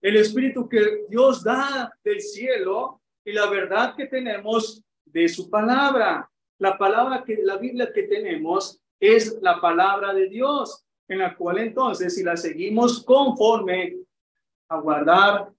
El 0.00 0.16
espíritu 0.16 0.68
que 0.68 1.06
Dios 1.08 1.42
da 1.42 1.92
del 2.04 2.20
cielo 2.20 3.00
y 3.24 3.32
la 3.32 3.50
verdad 3.50 3.94
que 3.96 4.06
tenemos 4.06 4.82
de 5.04 5.28
su 5.28 5.50
palabra. 5.50 6.30
La 6.58 6.76
palabra 6.76 7.22
que 7.24 7.38
la 7.42 7.56
Biblia 7.56 7.92
que 7.92 8.04
tenemos 8.04 8.80
es 9.00 9.38
la 9.40 9.60
palabra 9.60 10.12
de 10.12 10.28
Dios, 10.28 10.84
en 11.06 11.18
la 11.18 11.36
cual 11.36 11.58
entonces 11.58 12.14
si 12.14 12.22
la 12.22 12.36
seguimos 12.36 13.02
conforme 13.04 13.96
a 14.68 14.78
guardar 14.80 15.50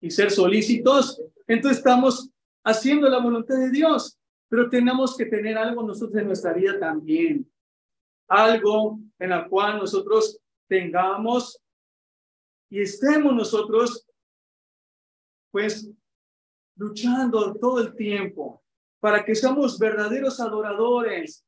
y 0.00 0.10
ser 0.10 0.30
solícitos, 0.30 1.20
entonces 1.46 1.78
estamos 1.78 2.30
haciendo 2.64 3.08
la 3.08 3.18
voluntad 3.18 3.56
de 3.56 3.70
Dios, 3.70 4.18
pero 4.48 4.68
tenemos 4.68 5.16
que 5.16 5.26
tener 5.26 5.56
algo 5.56 5.82
nosotros 5.82 6.20
en 6.20 6.26
nuestra 6.26 6.52
vida 6.52 6.78
también, 6.78 7.50
algo 8.28 9.00
en 9.18 9.30
la 9.30 9.48
cual 9.48 9.78
nosotros 9.78 10.38
tengamos 10.68 11.58
y 12.70 12.80
estemos 12.80 13.34
nosotros 13.34 14.06
pues 15.50 15.90
luchando 16.76 17.54
todo 17.54 17.80
el 17.80 17.94
tiempo 17.94 18.61
para 19.02 19.24
que 19.24 19.34
seamos 19.34 19.80
verdaderos 19.80 20.38
adoradores, 20.38 21.44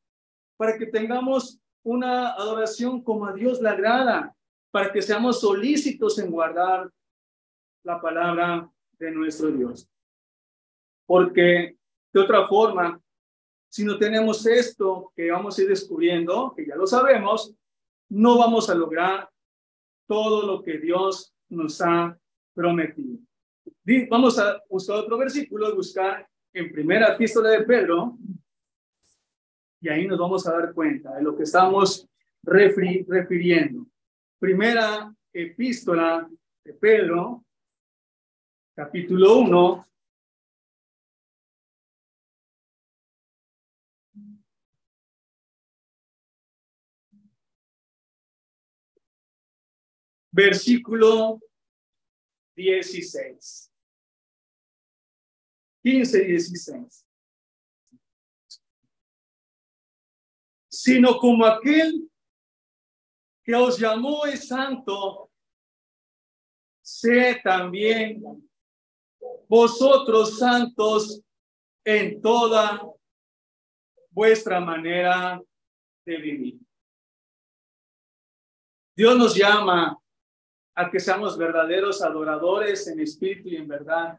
para 0.56 0.76
que 0.76 0.86
tengamos 0.86 1.60
una 1.84 2.32
adoración 2.32 3.00
como 3.00 3.26
a 3.26 3.32
Dios 3.32 3.62
le 3.62 3.68
agrada, 3.68 4.34
para 4.72 4.90
que 4.90 5.00
seamos 5.00 5.40
solícitos 5.40 6.18
en 6.18 6.32
guardar 6.32 6.90
la 7.84 8.00
palabra 8.00 8.68
de 8.98 9.12
nuestro 9.12 9.52
Dios. 9.52 9.88
Porque 11.06 11.78
de 12.12 12.20
otra 12.20 12.44
forma, 12.48 13.00
si 13.68 13.84
no 13.84 13.98
tenemos 13.98 14.44
esto 14.46 15.12
que 15.14 15.30
vamos 15.30 15.56
a 15.56 15.62
ir 15.62 15.68
descubriendo, 15.68 16.52
que 16.56 16.66
ya 16.66 16.74
lo 16.74 16.88
sabemos, 16.88 17.54
no 18.08 18.36
vamos 18.36 18.68
a 18.68 18.74
lograr 18.74 19.30
todo 20.08 20.44
lo 20.44 20.60
que 20.60 20.78
Dios 20.78 21.32
nos 21.50 21.80
ha 21.80 22.18
prometido. 22.52 23.20
Vamos 24.10 24.40
a 24.40 24.60
buscar 24.68 24.96
otro 24.96 25.16
versículo, 25.18 25.72
buscar 25.76 26.28
en 26.54 26.70
primera 26.70 27.12
epístola 27.12 27.50
de 27.50 27.64
Pedro, 27.64 28.16
y 29.80 29.88
ahí 29.88 30.06
nos 30.06 30.18
vamos 30.18 30.46
a 30.46 30.52
dar 30.52 30.72
cuenta 30.72 31.14
de 31.16 31.22
lo 31.22 31.36
que 31.36 31.42
estamos 31.42 32.08
refiriendo. 32.42 33.86
Primera 34.38 35.12
epístola 35.32 36.30
de 36.62 36.72
Pedro, 36.74 37.44
capítulo 38.74 39.38
1. 39.38 39.86
Versículo 50.30 51.40
16. 52.56 53.73
15 55.84 56.22
y 56.22 56.26
16. 56.28 57.06
Sino 60.70 61.18
como 61.18 61.44
aquel 61.44 62.10
que 63.44 63.54
os 63.54 63.78
llamó 63.78 64.24
es 64.24 64.48
santo, 64.48 65.30
sé 66.82 67.38
también 67.44 68.22
vosotros 69.46 70.38
santos 70.38 71.20
en 71.84 72.20
toda 72.22 72.82
vuestra 74.10 74.60
manera 74.60 75.38
de 76.06 76.16
vivir. 76.16 76.60
Dios 78.96 79.18
nos 79.18 79.34
llama 79.34 79.98
a 80.74 80.90
que 80.90 80.98
seamos 80.98 81.36
verdaderos 81.36 82.00
adoradores 82.00 82.86
en 82.88 83.00
espíritu 83.00 83.50
y 83.50 83.56
en 83.56 83.68
verdad 83.68 84.18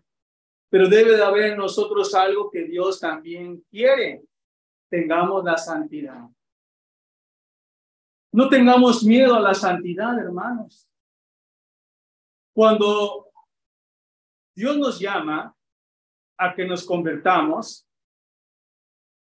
Pero 0.69 0.89
debe 0.89 1.15
de 1.15 1.23
haber 1.23 1.51
en 1.51 1.57
nosotros 1.57 2.13
algo 2.13 2.49
que 2.49 2.63
Dios 2.63 2.99
también 2.99 3.63
quiere. 3.69 4.23
Tengamos 4.89 5.43
la 5.43 5.57
santidad. 5.57 6.27
No 8.31 8.49
tengamos 8.49 9.03
miedo 9.03 9.35
a 9.35 9.39
la 9.39 9.53
santidad, 9.53 10.19
hermanos. 10.19 10.89
Cuando 12.53 13.29
Dios 14.55 14.77
nos 14.77 14.99
llama 14.99 15.55
a 16.37 16.53
que 16.53 16.65
nos 16.65 16.85
convertamos, 16.85 17.87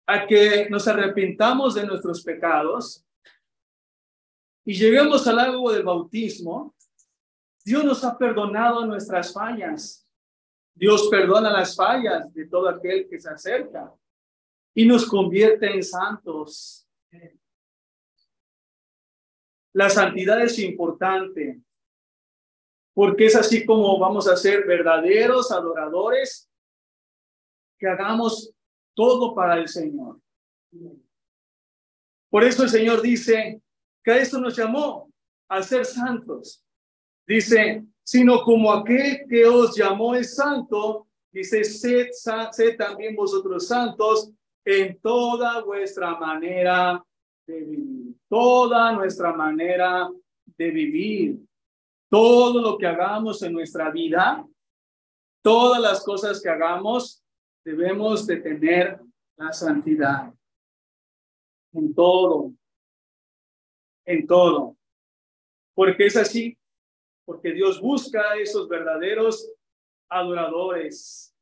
a 0.07 0.25
que 0.25 0.69
nos 0.69 0.87
arrepintamos 0.87 1.75
de 1.75 1.85
nuestros 1.85 2.23
pecados 2.23 3.05
y 4.65 4.73
lleguemos 4.73 5.27
al 5.27 5.39
agua 5.39 5.73
del 5.73 5.83
bautismo, 5.83 6.73
Dios 7.63 7.83
nos 7.83 8.03
ha 8.05 8.17
perdonado 8.17 8.85
nuestras 8.85 9.33
fallas. 9.33 10.06
Dios 10.77 11.07
perdona 11.09 11.49
las 11.51 11.75
fallas 11.75 12.31
de 12.33 12.45
todo 12.45 12.69
aquel 12.69 13.07
que 13.09 13.19
se 13.19 13.29
acerca 13.29 13.91
y 14.75 14.85
nos 14.85 15.07
convierte 15.07 15.65
en 15.73 15.83
santos. 15.83 16.87
La 19.73 19.89
santidad 19.89 20.39
es 20.41 20.59
importante 20.59 21.61
porque 22.93 23.25
es 23.25 23.35
así 23.35 23.65
como 23.65 23.97
vamos 23.99 24.27
a 24.27 24.35
ser 24.35 24.65
verdaderos 24.65 25.51
adoradores, 25.51 26.49
que 27.79 27.87
hagamos 27.87 28.51
todo 28.95 29.35
para 29.35 29.57
el 29.57 29.67
Señor. 29.67 30.19
Por 32.29 32.43
eso 32.43 32.63
el 32.63 32.69
Señor 32.69 33.01
dice 33.01 33.61
que 34.03 34.11
a 34.11 34.17
eso 34.17 34.39
nos 34.39 34.55
llamó, 34.55 35.11
a 35.47 35.61
ser 35.61 35.85
santos. 35.85 36.63
Dice, 37.27 37.85
sino 38.07 38.41
como 38.41 38.71
aquel 38.71 39.27
que 39.27 39.45
os 39.45 39.75
llamó 39.75 40.15
es 40.15 40.33
santo, 40.33 41.07
dice, 41.29 41.65
sed, 41.65 42.07
sed 42.53 42.77
también 42.77 43.13
vosotros 43.17 43.67
santos 43.67 44.31
en 44.63 44.97
toda 45.01 45.61
vuestra 45.61 46.17
manera 46.17 47.03
de 47.45 47.59
vivir, 47.59 48.15
toda 48.29 48.93
nuestra 48.93 49.33
manera 49.33 50.09
de 50.45 50.71
vivir. 50.71 51.39
Todo 52.09 52.61
lo 52.61 52.77
que 52.77 52.87
hagamos 52.87 53.43
en 53.43 53.51
nuestra 53.51 53.91
vida, 53.91 54.47
todas 55.41 55.81
las 55.81 56.01
cosas 56.01 56.41
que 56.41 56.47
hagamos, 56.47 57.21
debemos 57.65 58.25
de 58.25 58.37
tener 58.37 59.01
la 59.35 59.51
santidad 59.51 60.33
en 61.73 61.93
todo, 61.93 62.53
en 64.05 64.25
todo. 64.25 64.77
Porque 65.75 66.05
es 66.05 66.15
así, 66.15 66.57
porque 67.27 67.51
Dios 67.51 67.81
busca 67.81 68.31
a 68.31 68.37
esos 68.37 68.69
verdaderos 68.69 69.51
adoradores 70.07 71.35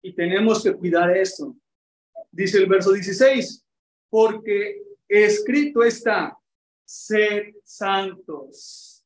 y 0.00 0.12
tenemos 0.12 0.62
que 0.62 0.72
cuidar 0.72 1.10
eso. 1.10 1.56
Dice 2.30 2.58
el 2.58 2.68
verso 2.68 2.92
16, 2.92 3.66
porque 4.08 4.80
escrito 5.08 5.82
está, 5.82 6.38
sed 6.84 7.52
santos, 7.64 9.04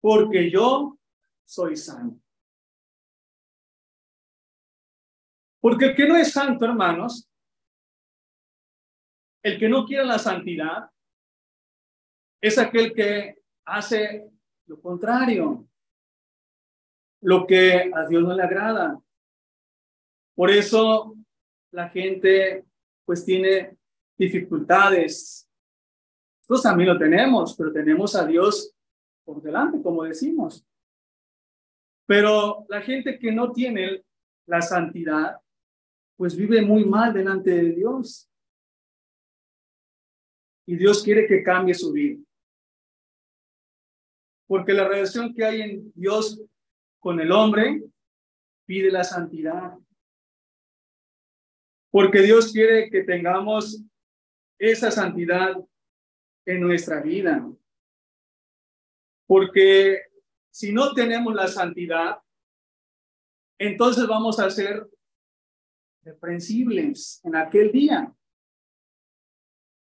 porque 0.00 0.48
yo 0.48 0.96
soy 1.44 1.76
santo. 1.76 2.22
Porque 5.60 5.86
el 5.86 5.96
que 5.96 6.06
no 6.06 6.14
es 6.14 6.30
santo, 6.30 6.64
hermanos, 6.64 7.28
el 9.42 9.58
que 9.58 9.68
no 9.68 9.84
quiere 9.84 10.04
la 10.04 10.20
santidad, 10.20 10.88
es 12.40 12.56
aquel 12.56 12.94
que 12.94 13.42
hace 13.64 14.30
lo 14.70 14.80
contrario, 14.80 15.68
lo 17.22 17.44
que 17.44 17.90
a 17.92 18.06
Dios 18.06 18.22
no 18.22 18.32
le 18.32 18.42
agrada. 18.44 19.02
Por 20.36 20.48
eso 20.48 21.16
la 21.72 21.88
gente 21.88 22.64
pues 23.04 23.24
tiene 23.24 23.76
dificultades. 24.16 25.50
Nosotros 26.42 26.62
también 26.62 26.90
lo 26.90 26.98
tenemos, 26.98 27.56
pero 27.56 27.72
tenemos 27.72 28.14
a 28.14 28.24
Dios 28.24 28.72
por 29.24 29.42
delante, 29.42 29.82
como 29.82 30.04
decimos. 30.04 30.64
Pero 32.06 32.64
la 32.68 32.80
gente 32.80 33.18
que 33.18 33.32
no 33.32 33.50
tiene 33.50 34.04
la 34.46 34.62
santidad, 34.62 35.36
pues 36.16 36.36
vive 36.36 36.62
muy 36.62 36.84
mal 36.84 37.12
delante 37.12 37.50
de 37.50 37.72
Dios. 37.72 38.30
Y 40.64 40.76
Dios 40.76 41.02
quiere 41.02 41.26
que 41.26 41.42
cambie 41.42 41.74
su 41.74 41.90
vida. 41.90 42.22
Porque 44.50 44.72
la 44.72 44.88
relación 44.88 45.32
que 45.32 45.44
hay 45.44 45.60
en 45.60 45.92
Dios 45.94 46.42
con 46.98 47.20
el 47.20 47.30
hombre 47.30 47.84
pide 48.66 48.90
la 48.90 49.04
santidad. 49.04 49.78
Porque 51.88 52.20
Dios 52.22 52.50
quiere 52.52 52.90
que 52.90 53.04
tengamos 53.04 53.80
esa 54.58 54.90
santidad 54.90 55.54
en 56.44 56.60
nuestra 56.62 57.00
vida. 57.00 57.48
Porque 59.24 60.00
si 60.50 60.72
no 60.72 60.94
tenemos 60.94 61.32
la 61.32 61.46
santidad, 61.46 62.18
entonces 63.56 64.04
vamos 64.08 64.40
a 64.40 64.50
ser 64.50 64.84
reprensibles 66.02 67.20
en 67.22 67.36
aquel 67.36 67.70
día. 67.70 68.12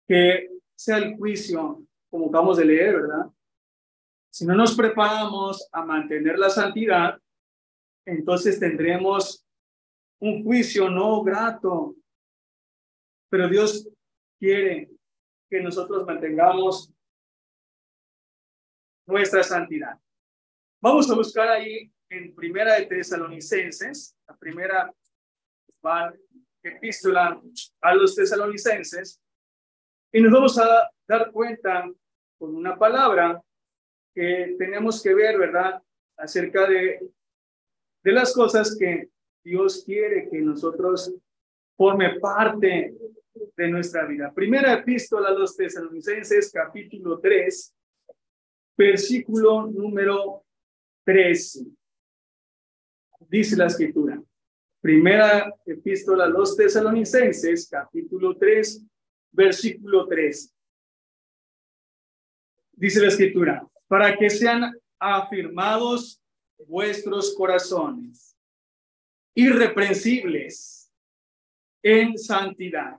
Que 0.06 0.50
sea 0.76 0.98
el 0.98 1.16
juicio, 1.16 1.84
como 2.08 2.28
acabamos 2.28 2.58
de 2.58 2.64
leer, 2.64 3.02
¿verdad? 3.02 3.26
Si 4.32 4.46
no 4.46 4.54
nos 4.54 4.74
preparamos 4.74 5.68
a 5.72 5.84
mantener 5.84 6.38
la 6.38 6.48
santidad, 6.48 7.20
entonces 8.06 8.58
tendremos 8.58 9.46
un 10.20 10.42
juicio 10.42 10.88
no 10.88 11.22
grato. 11.22 11.94
Pero 13.28 13.46
Dios 13.48 13.86
quiere 14.38 14.90
que 15.50 15.60
nosotros 15.60 16.06
mantengamos 16.06 16.90
nuestra 19.06 19.42
santidad. 19.42 19.98
Vamos 20.80 21.10
a 21.10 21.14
buscar 21.14 21.48
ahí 21.48 21.92
en 22.08 22.34
Primera 22.34 22.76
de 22.76 22.86
Tesalonicenses, 22.86 24.16
la 24.26 24.36
primera 24.36 24.94
epístola 26.62 27.38
a 27.82 27.94
los 27.94 28.14
tesalonicenses 28.14 29.20
y 30.10 30.20
nos 30.20 30.32
vamos 30.32 30.58
a 30.58 30.90
dar 31.06 31.30
cuenta 31.32 31.90
con 32.38 32.54
una 32.54 32.78
palabra 32.78 33.42
que 34.14 34.56
tenemos 34.58 35.02
que 35.02 35.14
ver, 35.14 35.38
¿verdad? 35.38 35.82
Acerca 36.16 36.68
de, 36.68 37.10
de 38.02 38.12
las 38.12 38.32
cosas 38.32 38.76
que 38.78 39.08
Dios 39.44 39.82
quiere 39.84 40.28
que 40.30 40.40
nosotros 40.40 41.12
forme 41.76 42.18
parte 42.20 42.94
de 43.56 43.68
nuestra 43.68 44.06
vida. 44.06 44.32
Primera 44.32 44.74
epístola 44.74 45.28
a 45.28 45.32
los 45.32 45.56
tesalonicenses, 45.56 46.50
capítulo 46.52 47.18
3, 47.18 47.74
versículo 48.76 49.66
número 49.66 50.44
13. 51.04 51.66
Dice 53.28 53.56
la 53.56 53.66
escritura. 53.66 54.22
Primera 54.80 55.54
epístola 55.64 56.24
a 56.24 56.28
los 56.28 56.56
tesalonicenses, 56.56 57.68
capítulo 57.68 58.36
3, 58.36 58.84
versículo 59.32 60.06
3. 60.06 60.54
Dice 62.72 63.00
la 63.00 63.08
escritura, 63.08 63.66
para 63.92 64.16
que 64.16 64.30
sean 64.30 64.74
afirmados 64.98 66.18
vuestros 66.66 67.34
corazones, 67.34 68.34
irreprensibles 69.34 70.90
en 71.82 72.16
santidad, 72.16 72.96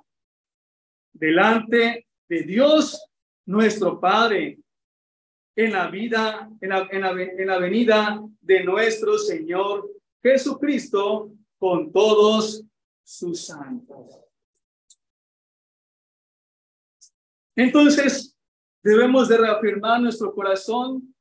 delante 1.11 2.05
de 2.29 2.43
Dios 2.43 3.09
nuestro 3.43 3.99
Padre, 3.99 4.59
en 5.55 5.71
la 5.71 5.87
vida, 5.87 6.47
en 6.61 6.69
la, 6.69 6.87
en 6.91 7.01
la, 7.01 7.09
en 7.09 7.47
la 7.47 7.57
venida 7.57 8.23
de 8.39 8.63
nuestro 8.63 9.17
Señor 9.17 9.89
Jesucristo 10.21 11.33
con 11.57 11.91
todos 11.91 12.63
sus 13.03 13.47
santos. 13.47 14.19
Entonces, 17.55 18.32
debemos 18.83 19.29
de 19.29 19.37
reafirmar 19.37 20.01
nuestro 20.01 20.33
corazón, 20.33 21.15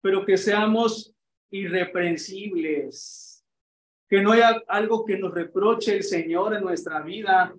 pero 0.00 0.24
que 0.24 0.36
seamos 0.36 1.12
irreprensibles, 1.50 3.44
que 4.08 4.22
no 4.22 4.32
haya 4.32 4.62
algo 4.68 5.04
que 5.04 5.18
nos 5.18 5.34
reproche 5.34 5.96
el 5.96 6.04
Señor 6.04 6.54
en 6.54 6.62
nuestra 6.62 7.02
vida, 7.02 7.54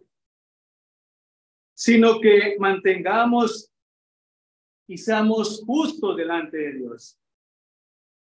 sino 1.75 2.19
que 2.19 2.55
mantengamos 2.59 3.71
y 4.87 4.97
seamos 4.97 5.61
justos 5.65 6.17
delante 6.17 6.57
de 6.57 6.73
Dios, 6.73 7.19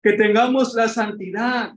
que 0.03 0.13
tengamos 0.13 0.73
la 0.73 0.87
santidad, 0.87 1.73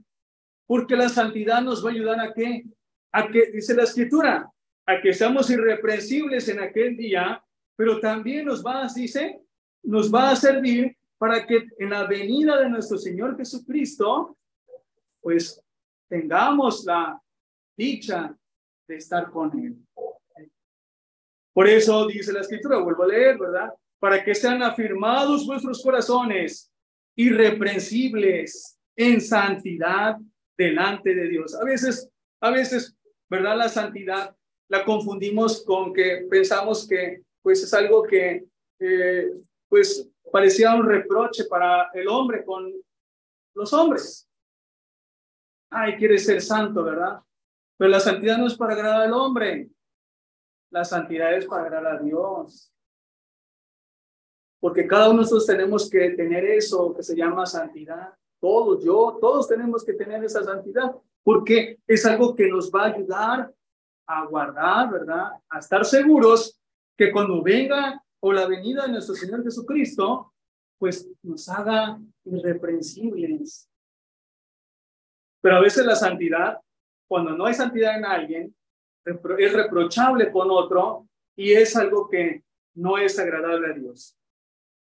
porque 0.67 0.95
la 0.95 1.09
santidad 1.09 1.61
nos 1.61 1.83
va 1.83 1.89
a 1.89 1.93
ayudar 1.93 2.19
a 2.19 2.33
qué? 2.33 2.65
A 3.11 3.27
que, 3.27 3.51
dice 3.51 3.73
la 3.73 3.83
escritura, 3.83 4.51
a 4.85 5.01
que 5.01 5.13
seamos 5.13 5.49
irreprensibles 5.49 6.47
en 6.49 6.59
aquel 6.59 6.95
día, 6.97 7.43
pero 7.75 7.99
también 7.99 8.45
nos 8.45 8.63
va, 8.63 8.87
dice, 8.93 9.44
nos 9.85 10.13
va 10.13 10.31
a 10.31 10.35
servir 10.35 10.95
para 11.17 11.45
que 11.45 11.65
en 11.79 11.89
la 11.89 12.05
venida 12.05 12.59
de 12.59 12.69
nuestro 12.69 12.97
Señor 12.97 13.37
Jesucristo, 13.37 14.37
pues 15.21 15.61
tengamos 16.07 16.83
la, 16.85 17.19
dicha 17.77 18.35
de 18.87 18.95
estar 18.95 19.29
con 19.31 19.57
Él. 19.59 19.77
Por 21.53 21.67
eso 21.67 22.05
dice 22.07 22.33
la 22.33 22.41
escritura, 22.41 22.79
vuelvo 22.79 23.03
a 23.03 23.07
leer, 23.07 23.37
¿verdad? 23.37 23.69
Para 23.99 24.23
que 24.23 24.35
sean 24.35 24.61
afirmados 24.61 25.45
vuestros 25.45 25.81
corazones 25.81 26.71
irreprensibles 27.15 28.77
en 28.95 29.21
santidad 29.21 30.17
delante 30.57 31.15
de 31.15 31.29
Dios. 31.29 31.55
A 31.55 31.63
veces, 31.63 32.09
a 32.41 32.51
veces, 32.51 32.95
¿verdad? 33.29 33.57
La 33.57 33.69
santidad 33.69 34.35
la 34.67 34.83
confundimos 34.83 35.63
con 35.63 35.93
que 35.93 36.27
pensamos 36.29 36.87
que 36.87 37.21
pues 37.41 37.63
es 37.63 37.73
algo 37.73 38.03
que 38.03 38.45
eh, 38.79 39.29
pues 39.75 40.09
parecía 40.31 40.73
un 40.73 40.85
reproche 40.85 41.43
para 41.49 41.89
el 41.93 42.07
hombre 42.07 42.45
con 42.45 42.73
los 43.53 43.73
hombres. 43.73 44.25
Ay, 45.69 45.97
quiere 45.97 46.17
ser 46.17 46.41
santo, 46.41 46.81
¿verdad? 46.81 47.19
Pero 47.75 47.91
la 47.91 47.99
santidad 47.99 48.37
no 48.37 48.47
es 48.47 48.55
para 48.55 48.71
agradar 48.71 49.01
al 49.01 49.11
hombre. 49.11 49.69
La 50.71 50.85
santidad 50.85 51.33
es 51.33 51.45
para 51.45 51.63
agradar 51.63 51.97
a 51.97 51.99
Dios. 52.01 52.73
Porque 54.61 54.87
cada 54.87 55.09
uno 55.09 55.17
de 55.17 55.23
nosotros 55.23 55.45
tenemos 55.45 55.89
que 55.89 56.11
tener 56.11 56.45
eso 56.45 56.93
que 56.95 57.03
se 57.03 57.13
llama 57.13 57.45
santidad. 57.45 58.13
Todos, 58.39 58.81
yo, 58.81 59.17
todos 59.19 59.45
tenemos 59.49 59.83
que 59.83 59.91
tener 59.91 60.23
esa 60.23 60.41
santidad. 60.41 60.95
Porque 61.21 61.81
es 61.85 62.05
algo 62.05 62.33
que 62.33 62.47
nos 62.47 62.71
va 62.71 62.83
a 62.83 62.93
ayudar 62.93 63.53
a 64.07 64.25
guardar, 64.25 64.89
¿verdad? 64.89 65.31
A 65.49 65.59
estar 65.59 65.83
seguros 65.83 66.61
que 66.97 67.11
cuando 67.11 67.43
venga 67.43 68.01
o 68.27 68.33
la 68.33 68.47
venida 68.47 68.87
de 68.87 68.93
nuestro 68.93 69.13
Señor 69.13 69.43
Jesucristo, 69.43 70.33
pues 70.79 71.07
nos 71.21 71.47
haga 71.47 71.99
irreprensibles. 72.23 73.69
Pero 75.41 75.57
a 75.57 75.61
veces 75.61 75.85
la 75.85 75.95
santidad, 75.95 76.59
cuando 77.07 77.37
no 77.37 77.45
hay 77.45 77.53
santidad 77.53 77.95
en 77.95 78.03
alguien, 78.03 78.55
es 79.37 79.53
reprochable 79.53 80.31
con 80.31 80.49
otro 80.49 81.07
y 81.35 81.51
es 81.51 81.75
algo 81.75 82.09
que 82.09 82.43
no 82.73 82.97
es 82.97 83.19
agradable 83.19 83.67
a 83.71 83.73
Dios. 83.73 84.17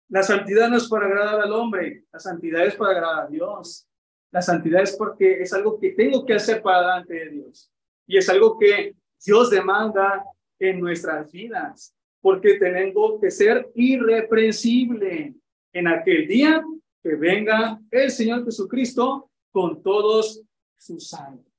La 0.10 0.22
santidad 0.22 0.70
no 0.70 0.78
es 0.78 0.88
para 0.88 1.08
agradar 1.08 1.42
al 1.42 1.54
hombre, 1.54 2.06
la 2.14 2.20
santidad 2.20 2.64
es 2.68 2.76
para 2.76 2.92
agradar 2.92 3.26
a 3.26 3.30
Dios. 3.30 3.90
La 4.30 4.44
santidad 4.44 4.84
es 4.84 4.96
porque 4.96 5.42
es 5.42 5.52
algo 5.54 5.80
que 5.80 5.94
tengo 5.94 6.24
que 6.24 6.36
hacer 6.36 6.62
para 6.62 6.82
delante 6.82 7.16
de 7.16 7.30
Dios. 7.32 7.72
Y 8.06 8.16
es 8.16 8.30
algo 8.30 8.60
que 8.60 8.96
Dios 9.26 9.50
demanda 9.50 10.24
en 10.60 10.80
nuestras 10.80 11.32
vidas, 11.32 11.96
porque 12.24 12.58
tenemos 12.58 13.20
que 13.20 13.30
ser 13.30 13.70
irreprensible 13.76 15.36
en 15.74 15.88
aquel 15.90 16.26
día 16.26 16.64
que 17.04 17.16
venga 17.16 17.78
el 17.92 18.10
Señor 18.10 18.46
Jesucristo 18.46 19.30
con 19.52 19.84
todos 19.84 20.42
sus 20.78 21.10
santos. 21.10 21.54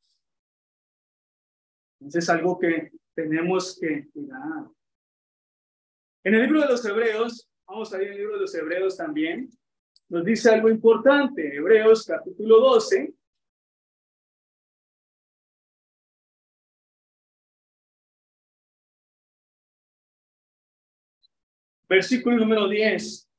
Entonces 2.00 2.24
es 2.24 2.30
algo 2.30 2.58
que 2.58 2.92
tenemos 3.14 3.78
que 3.78 4.08
cuidar. 4.08 4.64
En 6.24 6.34
el 6.34 6.42
libro 6.44 6.62
de 6.62 6.68
los 6.68 6.82
Hebreos, 6.82 7.46
vamos 7.68 7.92
a 7.92 8.02
ir 8.02 8.08
el 8.08 8.16
libro 8.16 8.36
de 8.36 8.40
los 8.40 8.54
Hebreos 8.54 8.96
también, 8.96 9.50
nos 10.08 10.24
dice 10.24 10.48
algo 10.48 10.70
importante. 10.70 11.56
Hebreos 11.56 12.06
capítulo 12.06 12.58
12, 12.60 13.12
Versículo 21.94 22.38
número 22.38 22.68
10. 22.68 23.30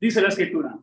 Dice 0.00 0.20
la 0.20 0.28
escritura. 0.30 0.76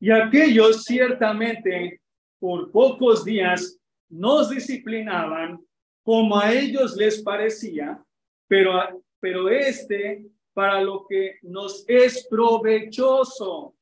Y 0.00 0.10
aquellos 0.10 0.82
ciertamente 0.82 2.00
por 2.40 2.72
pocos 2.72 3.24
días 3.24 3.78
nos 4.08 4.50
disciplinaban 4.50 5.64
como 6.02 6.36
a 6.36 6.52
ellos 6.52 6.96
les 6.96 7.22
parecía, 7.22 8.02
pero, 8.48 8.72
pero 9.20 9.48
este 9.48 10.26
para 10.52 10.82
lo 10.82 11.06
que 11.08 11.38
nos 11.42 11.84
es 11.86 12.26
provechoso, 12.28 13.76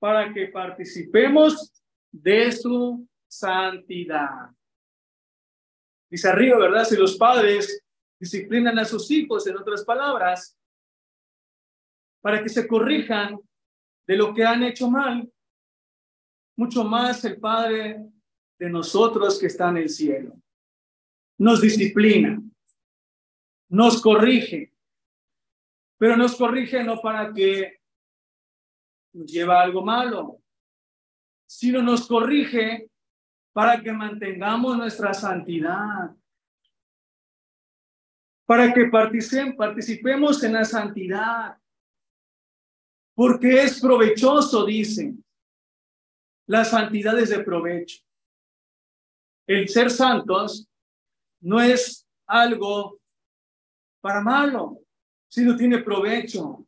para 0.00 0.34
que 0.34 0.48
participemos 0.48 1.80
de 2.10 2.50
su 2.50 3.06
santidad. 3.28 4.57
Dice 6.10 6.28
arriba, 6.28 6.58
¿verdad? 6.58 6.84
Si 6.84 6.96
los 6.96 7.16
padres 7.16 7.82
disciplinan 8.18 8.78
a 8.78 8.84
sus 8.84 9.10
hijos, 9.10 9.46
en 9.46 9.56
otras 9.56 9.84
palabras, 9.84 10.58
para 12.20 12.42
que 12.42 12.48
se 12.48 12.66
corrijan 12.66 13.38
de 14.06 14.16
lo 14.16 14.34
que 14.34 14.44
han 14.44 14.62
hecho 14.62 14.90
mal, 14.90 15.30
mucho 16.56 16.82
más 16.82 17.24
el 17.24 17.38
Padre 17.38 18.04
de 18.58 18.70
nosotros 18.70 19.38
que 19.38 19.46
está 19.46 19.68
en 19.68 19.76
el 19.76 19.88
cielo. 19.88 20.34
Nos 21.38 21.60
disciplina, 21.60 22.42
nos 23.68 24.02
corrige, 24.02 24.72
pero 25.96 26.16
nos 26.16 26.34
corrige 26.34 26.82
no 26.82 27.00
para 27.00 27.32
que 27.32 27.80
nos 29.12 29.30
lleve 29.30 29.54
algo 29.54 29.84
malo, 29.84 30.42
sino 31.46 31.80
nos 31.80 32.08
corrige 32.08 32.90
para 33.58 33.82
que 33.82 33.90
mantengamos 33.90 34.76
nuestra 34.76 35.12
santidad, 35.12 36.14
para 38.46 38.72
que 38.72 38.84
participemos 38.84 40.44
en 40.44 40.52
la 40.52 40.64
santidad, 40.64 41.58
porque 43.16 43.64
es 43.64 43.80
provechoso, 43.80 44.64
dicen. 44.64 45.24
La 46.46 46.64
santidad 46.64 47.18
es 47.18 47.30
de 47.30 47.40
provecho. 47.40 48.00
El 49.44 49.68
ser 49.68 49.90
santos 49.90 50.68
no 51.40 51.60
es 51.60 52.06
algo 52.28 53.00
para 54.00 54.20
malo, 54.20 54.82
sino 55.28 55.56
tiene 55.56 55.78
provecho. 55.78 56.64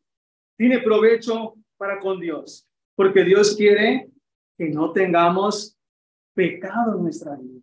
Tiene 0.57 0.79
provecho 0.79 1.55
para 1.77 2.01
con 2.01 2.19
Dios, 2.19 2.67
porque 2.97 3.23
Dios 3.23 3.55
quiere 3.55 4.11
que 4.57 4.67
no 4.67 4.91
tengamos 4.91 5.77
pecado 6.33 6.95
en 6.97 7.03
nuestra 7.03 7.35
vida. 7.35 7.61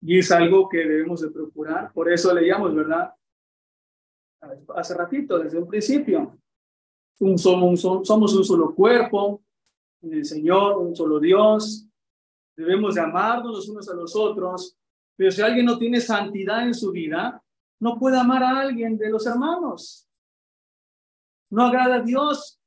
Y 0.00 0.18
es 0.18 0.30
algo 0.30 0.68
que 0.68 0.78
debemos 0.78 1.20
de 1.20 1.30
procurar. 1.30 1.92
Por 1.92 2.10
eso 2.10 2.32
leíamos, 2.32 2.74
¿verdad? 2.74 3.12
Hace 4.76 4.94
ratito, 4.94 5.38
desde 5.38 5.58
un 5.58 5.68
principio. 5.68 6.38
Un, 7.20 7.36
somos, 7.36 7.80
somos 7.80 8.34
un 8.34 8.44
solo 8.44 8.74
cuerpo 8.74 9.42
en 10.02 10.14
el 10.14 10.24
Señor, 10.24 10.78
un 10.78 10.94
solo 10.94 11.18
Dios. 11.18 11.88
Debemos 12.56 12.94
de 12.94 13.00
amarnos 13.00 13.56
los 13.56 13.68
unos 13.68 13.88
a 13.88 13.94
los 13.94 14.14
otros. 14.14 14.78
Pero 15.16 15.32
si 15.32 15.42
alguien 15.42 15.66
no 15.66 15.76
tiene 15.78 16.00
santidad 16.00 16.64
en 16.64 16.74
su 16.74 16.92
vida, 16.92 17.42
no 17.80 17.98
puede 17.98 18.18
amar 18.18 18.42
a 18.44 18.60
alguien 18.60 18.96
de 18.96 19.10
los 19.10 19.26
hermanos. 19.26 20.08
No 21.50 21.64
agrada 21.64 21.96
a 21.96 22.02
Dios 22.02 22.57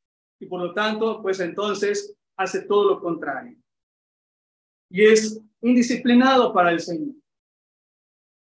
y 0.41 0.47
por 0.47 0.59
lo 0.59 0.73
tanto, 0.73 1.21
pues 1.21 1.39
entonces 1.39 2.15
hace 2.35 2.63
todo 2.63 2.89
lo 2.89 2.99
contrario. 2.99 3.55
Y 4.89 5.05
es 5.05 5.39
indisciplinado 5.61 6.51
para 6.51 6.71
el 6.71 6.79
Señor, 6.79 7.15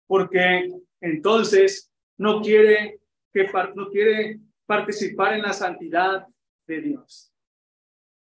porque 0.08 0.72
entonces 1.02 1.92
no 2.18 2.40
quiere, 2.42 3.02
que, 3.34 3.50
no 3.76 3.90
quiere 3.90 4.40
participar 4.68 5.34
en 5.34 5.42
la 5.42 5.54
santidad 5.54 6.28
de 6.68 6.82
Dios. 6.82 7.34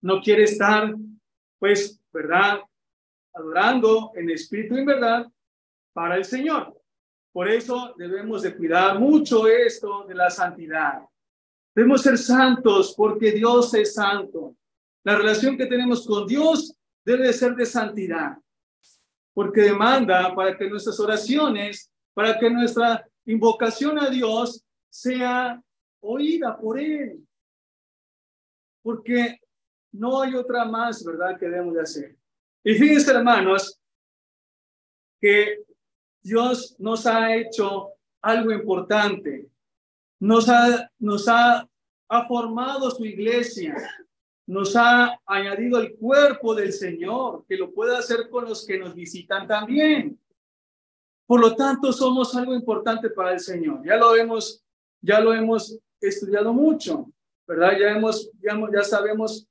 No 0.02 0.20
quiere 0.22 0.44
estar, 0.44 0.96
pues, 1.60 2.02
¿verdad? 2.12 2.62
Adorando 3.32 4.12
en 4.16 4.32
espíritu 4.32 4.76
y 4.76 4.80
en 4.80 4.86
verdad 4.86 5.32
para 5.94 6.18
el 6.18 6.26
Señor. 6.26 6.76
Por 7.32 7.48
eso 7.48 7.94
debemos 7.96 8.42
de 8.42 8.58
cuidar 8.58 9.00
mucho 9.00 9.48
esto 9.48 10.04
de 10.08 10.16
la 10.16 10.32
santidad. 10.32 11.04
Debemos 11.74 12.02
ser 12.02 12.18
santos 12.18 12.94
porque 12.96 13.32
Dios 13.32 13.74
es 13.74 13.94
santo. 13.94 14.56
La 15.04 15.16
relación 15.16 15.58
que 15.58 15.66
tenemos 15.66 16.06
con 16.06 16.28
Dios 16.28 16.76
debe 17.04 17.32
ser 17.34 17.56
de 17.56 17.66
santidad, 17.66 18.38
porque 19.34 19.62
demanda 19.62 20.36
para 20.36 20.56
que 20.58 20.70
nuestras 20.70 21.00
oraciones, 21.00 21.92
para 22.14 22.38
que 22.38 22.50
nuestra 22.50 23.08
invocación 23.26 23.98
a 24.00 24.10
Dios 24.10 24.64
sea 24.90 25.62
oída 26.02 26.58
por 26.58 26.80
Él. 26.80 27.26
Porque 28.84 29.40
no 29.94 30.22
hay 30.22 30.36
otra 30.36 30.66
más, 30.66 31.04
¿verdad?, 31.04 31.40
que 31.40 31.48
debemos 31.48 31.74
de 31.74 31.82
hacer. 31.82 32.18
Y 32.64 32.76
fíjense, 32.76 33.12
hermanos, 33.12 33.80
que 35.20 35.64
Dios 36.22 36.76
nos 36.80 37.06
ha 37.06 37.36
hecho 37.36 37.94
algo 38.22 38.52
importante 38.52 39.51
nos 40.22 40.48
ha, 40.50 40.90
nos 41.00 41.28
ha, 41.28 41.68
ha 42.08 42.28
formado 42.28 42.92
su 42.92 43.04
iglesia, 43.04 43.76
nos 44.46 44.76
ha 44.76 45.20
añadido 45.26 45.80
el 45.80 45.96
cuerpo 45.96 46.54
del 46.54 46.72
Señor, 46.72 47.44
que 47.50 47.58
lo 47.58 47.74
puede 47.74 47.98
hacer 47.98 48.30
con 48.30 48.46
los 48.46 48.66
que 48.66 48.78
nos 48.78 48.94
visitan 48.94 49.48
también. 49.48 50.20
Por 51.26 51.40
lo 51.42 51.56
tanto, 51.56 51.92
somos 51.92 52.36
algo 52.36 52.54
importante 52.54 53.10
para 53.10 53.34
el 53.34 53.40
Señor. 53.40 53.82
Ya 53.84 53.98
lo 53.98 54.16
hemos, 54.16 54.64
ya 55.02 55.20
lo 55.20 55.34
hemos 55.34 55.80
estudiado 56.00 56.54
mucho, 56.54 57.12
¿verdad? 57.48 57.80
Ya 57.80 57.90
hemos, 57.90 58.30
ya, 58.44 58.60
ya 58.72 58.84
sabemos 58.84 59.48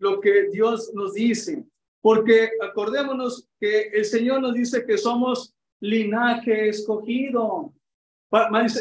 lo 0.00 0.20
que 0.20 0.48
Dios 0.50 0.90
nos 0.94 1.14
dice, 1.14 1.64
porque 2.00 2.50
acordémonos 2.60 3.48
que 3.60 3.82
el 3.92 4.04
Señor 4.04 4.40
nos 4.40 4.54
dice 4.54 4.84
que 4.84 4.98
somos 4.98 5.54
linaje 5.80 6.68
escogido. 6.68 7.72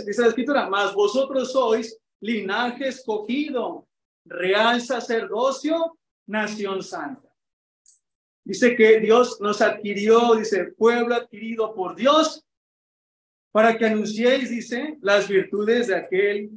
Dice 0.06 0.22
la 0.22 0.28
escritura, 0.28 0.70
más 0.70 0.94
vosotros 0.94 1.52
sois 1.52 1.98
linaje 2.20 2.90
escogido, 2.90 3.88
real 4.26 4.82
sacerdocio, 4.82 5.98
nación 6.28 6.84
santa. 6.84 7.34
Dice 8.44 8.76
que 8.76 9.00
Dios 9.00 9.40
nos 9.40 9.62
adquirió, 9.62 10.36
dice, 10.36 10.72
pueblo 10.78 11.16
adquirido 11.16 11.74
por 11.74 11.96
Dios, 11.96 12.46
para 13.52 13.78
que 13.78 13.86
anunciéis, 13.86 14.50
dice, 14.50 14.98
las 15.02 15.28
virtudes 15.28 15.88
de 15.88 15.96
aquel 15.96 16.52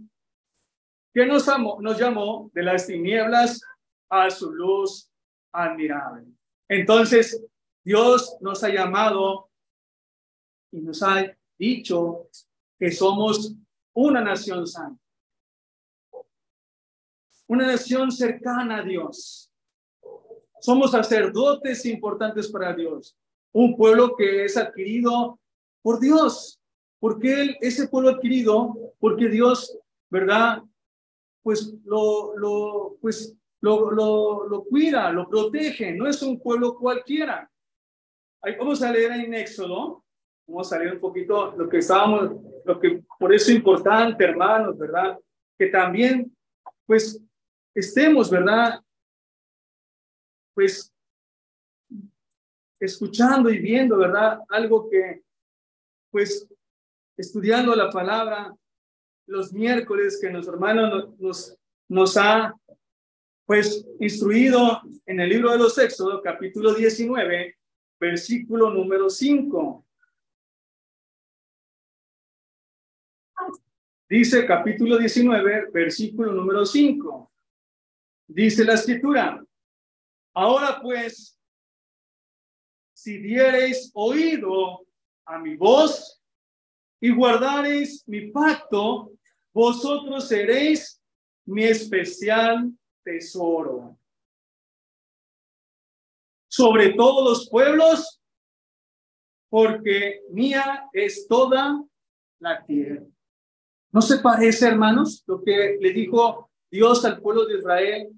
que 1.12 1.26
nos, 1.26 1.48
amó, 1.48 1.78
nos 1.80 1.98
llamó 1.98 2.50
de 2.54 2.62
las 2.62 2.86
tinieblas 2.86 3.60
a 4.08 4.30
su 4.30 4.52
luz 4.52 5.10
admirable. 5.52 6.26
Entonces, 6.68 7.42
Dios 7.84 8.36
nos 8.40 8.62
ha 8.62 8.68
llamado 8.68 9.48
y 10.72 10.80
nos 10.80 11.02
ha 11.02 11.36
dicho 11.58 12.28
que 12.80 12.90
somos 12.90 13.54
una 13.94 14.22
nación 14.22 14.66
santa, 14.66 14.98
una 17.46 17.66
nación 17.66 18.10
cercana 18.10 18.78
a 18.78 18.82
Dios. 18.82 19.52
Somos 20.62 20.90
sacerdotes 20.92 21.84
importantes 21.84 22.48
para 22.50 22.72
Dios, 22.74 23.14
un 23.52 23.76
pueblo 23.76 24.16
que 24.16 24.46
es 24.46 24.56
adquirido 24.56 25.38
por 25.82 26.00
Dios. 26.00 26.56
porque 26.98 27.40
él, 27.40 27.56
ese 27.60 27.88
pueblo 27.88 28.10
adquirido? 28.10 28.74
Porque 28.98 29.28
Dios, 29.28 29.78
¿verdad? 30.10 30.62
Pues 31.42 31.74
lo, 31.84 32.96
pues 33.00 33.34
lo, 33.60 33.90
lo, 33.90 34.46
lo 34.46 34.64
cuida, 34.64 35.10
lo 35.10 35.28
protege, 35.28 35.92
no 35.92 36.06
es 36.06 36.22
un 36.22 36.38
pueblo 36.38 36.76
cualquiera. 36.76 37.50
Ahí 38.42 38.56
vamos 38.58 38.82
a 38.82 38.92
leer 38.92 39.12
en 39.12 39.34
Éxodo, 39.34 40.04
vamos 40.50 40.72
a 40.72 40.78
leer 40.78 40.94
un 40.94 41.00
poquito 41.00 41.54
lo 41.56 41.68
que 41.68 41.78
estábamos, 41.78 42.32
lo 42.64 42.80
que 42.80 43.02
por 43.18 43.32
eso 43.32 43.50
es 43.50 43.56
importante, 43.56 44.24
hermanos, 44.24 44.76
¿verdad? 44.76 45.18
Que 45.58 45.66
también, 45.66 46.36
pues, 46.86 47.22
estemos, 47.74 48.30
¿verdad? 48.30 48.80
Pues, 50.54 50.92
escuchando 52.80 53.50
y 53.50 53.58
viendo, 53.58 53.96
¿verdad? 53.98 54.40
Algo 54.48 54.88
que, 54.90 55.22
pues, 56.10 56.48
estudiando 57.16 57.74
la 57.74 57.90
palabra 57.90 58.54
los 59.26 59.52
miércoles 59.52 60.18
que 60.20 60.28
nuestro 60.28 60.54
hermano 60.54 61.14
nos, 61.18 61.56
nos 61.88 62.16
ha 62.16 62.52
pues 63.46 63.86
instruido 64.00 64.80
en 65.06 65.20
el 65.20 65.28
libro 65.28 65.52
de 65.52 65.58
los 65.58 65.76
Éxodos, 65.78 66.20
capítulo 66.22 66.74
19, 66.74 67.56
versículo 67.98 68.70
número 68.70 69.10
5. 69.10 69.84
Dice 74.10 74.44
capítulo 74.44 74.98
19, 74.98 75.70
versículo 75.70 76.32
número 76.32 76.66
5. 76.66 77.30
Dice 78.26 78.64
la 78.64 78.74
escritura, 78.74 79.40
ahora 80.34 80.80
pues, 80.82 81.40
si 82.92 83.18
diereis 83.18 83.88
oído 83.94 84.84
a 85.24 85.38
mi 85.38 85.56
voz 85.56 86.20
y 87.00 87.14
guardareis 87.14 88.02
mi 88.08 88.32
pacto, 88.32 89.12
vosotros 89.52 90.26
seréis 90.26 91.00
mi 91.44 91.62
especial 91.62 92.68
tesoro. 93.04 93.96
Sobre 96.48 96.94
todos 96.94 97.28
los 97.28 97.48
pueblos, 97.48 98.20
porque 99.48 100.22
mía 100.30 100.88
es 100.92 101.28
toda 101.28 101.80
la 102.40 102.66
tierra. 102.66 103.06
¿No 103.92 104.00
se 104.02 104.18
parece, 104.18 104.68
hermanos, 104.68 105.24
lo 105.26 105.42
que 105.42 105.76
le 105.80 105.92
dijo 105.92 106.50
Dios 106.70 107.04
al 107.04 107.20
pueblo 107.20 107.46
de 107.46 107.58
Israel 107.58 108.08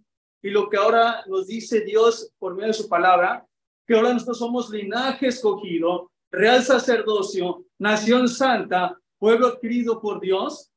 y 0.43 0.51
lo 0.51 0.69
que 0.69 0.77
ahora 0.77 1.25
nos 1.27 1.47
dice 1.47 1.81
Dios 1.81 2.31
por 2.39 2.55
medio 2.55 2.69
de 2.69 2.75
su 2.75 2.89
palabra? 2.89 3.47
Que 3.87 3.95
ahora 3.95 4.13
nosotros 4.13 4.39
somos 4.39 4.71
linaje 4.71 5.29
escogido, 5.29 6.11
real 6.31 6.63
sacerdocio, 6.63 7.65
nación 7.79 8.29
santa, 8.29 8.99
pueblo 9.19 9.49
adquirido 9.49 10.01
por 10.01 10.21
Dios. 10.21 10.71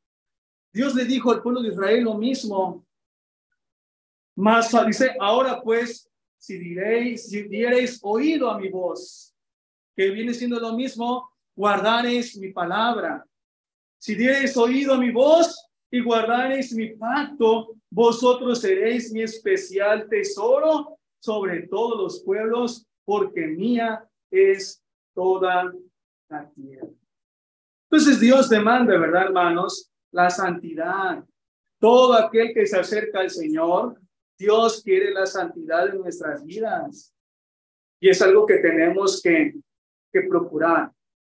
Dios 0.72 0.96
le 0.96 1.06
dijo 1.06 1.32
al 1.32 1.42
pueblo 1.42 1.62
de 1.62 1.70
Israel 1.70 2.04
lo 2.04 2.16
mismo 2.16 2.86
más 4.36 4.70
dice, 4.86 5.16
ahora 5.20 5.62
pues, 5.62 6.10
si 6.38 6.58
diréis, 6.58 7.30
si 7.30 7.44
diereis 7.44 8.00
oído 8.04 8.50
a 8.50 8.60
mi 8.60 8.70
voz, 8.70 9.34
que 9.96 10.10
viene 10.10 10.34
siendo 10.34 10.60
lo 10.60 10.74
mismo, 10.74 11.30
guardaréis 11.56 12.38
mi 12.38 12.52
palabra. 12.52 13.26
Si 14.06 14.14
diereis 14.14 14.56
oído 14.56 14.94
a 14.94 15.00
mi 15.00 15.10
voz 15.10 15.68
y 15.90 16.00
guardaréis 16.00 16.76
mi 16.76 16.90
pacto, 16.96 17.76
vosotros 17.90 18.62
seréis 18.62 19.12
mi 19.12 19.24
especial 19.24 20.08
tesoro 20.08 21.00
sobre 21.20 21.64
todos 21.64 21.98
los 21.98 22.24
pueblos, 22.24 22.86
porque 23.04 23.48
mía 23.48 24.08
es 24.30 24.80
toda 25.16 25.74
la 26.30 26.48
tierra. 26.52 26.88
Entonces 27.90 28.20
Dios 28.20 28.48
demanda, 28.48 28.96
¿verdad, 28.96 29.24
hermanos? 29.24 29.92
La 30.12 30.30
santidad. 30.30 31.26
Todo 31.80 32.14
aquel 32.14 32.54
que 32.54 32.68
se 32.68 32.78
acerca 32.78 33.22
al 33.22 33.32
Señor 33.32 34.00
Dios 34.38 34.84
quiere 34.84 35.14
la 35.14 35.26
santidad 35.26 35.90
en 35.90 35.98
nuestras 35.98 36.46
vidas. 36.46 37.12
Y 38.00 38.10
es 38.10 38.22
algo 38.22 38.46
que 38.46 38.58
tenemos 38.60 39.20
que, 39.20 39.56
que 40.14 40.22
procurar 40.30 40.92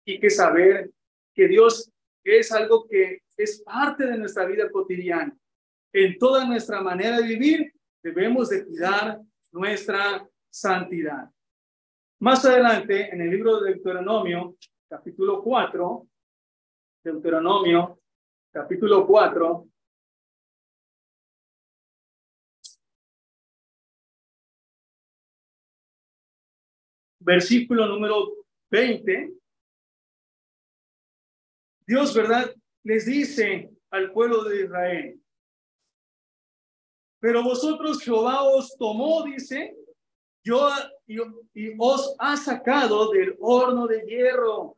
y 0.05 0.18
que 0.18 0.31
saber 0.31 0.90
que 1.33 1.46
Dios 1.46 1.92
es 2.26 2.50
algo 2.52 2.86
que 2.88 3.22
es 3.36 3.62
parte 3.62 4.06
de 4.06 4.18
nuestra 4.18 4.44
vida 4.46 4.70
cotidiana. 4.70 5.36
En 5.92 6.18
toda 6.18 6.44
nuestra 6.44 6.80
manera 6.80 7.18
de 7.18 7.26
vivir 7.26 7.72
debemos 8.02 8.48
de 8.48 8.64
cuidar 8.66 9.20
nuestra 9.52 10.28
santidad. 10.50 11.30
Más 12.20 12.44
adelante, 12.44 13.10
en 13.12 13.20
el 13.20 13.30
libro 13.30 13.60
de 13.60 13.74
Deuteronomio, 13.74 14.56
capítulo 14.88 15.42
4, 15.42 16.08
Deuteronomio, 17.04 18.00
capítulo 18.50 19.06
4, 19.06 19.68
versículo 27.20 27.86
número 27.86 28.46
20, 28.70 29.34
Dios, 31.87 32.14
¿verdad? 32.14 32.55
Les 32.83 33.07
dice 33.07 33.70
al 33.90 34.12
pueblo 34.12 34.44
de 34.44 34.64
Israel, 34.64 35.20
pero 37.20 37.42
vosotros 37.42 38.03
Jehová 38.03 38.42
os 38.42 38.77
tomó, 38.77 39.22
dice, 39.25 39.75
yo 40.44 40.68
y, 41.07 41.16
y 41.55 41.75
os 41.79 42.14
ha 42.18 42.37
sacado 42.37 43.11
del 43.11 43.37
horno 43.40 43.87
de 43.87 44.03
hierro 44.03 44.77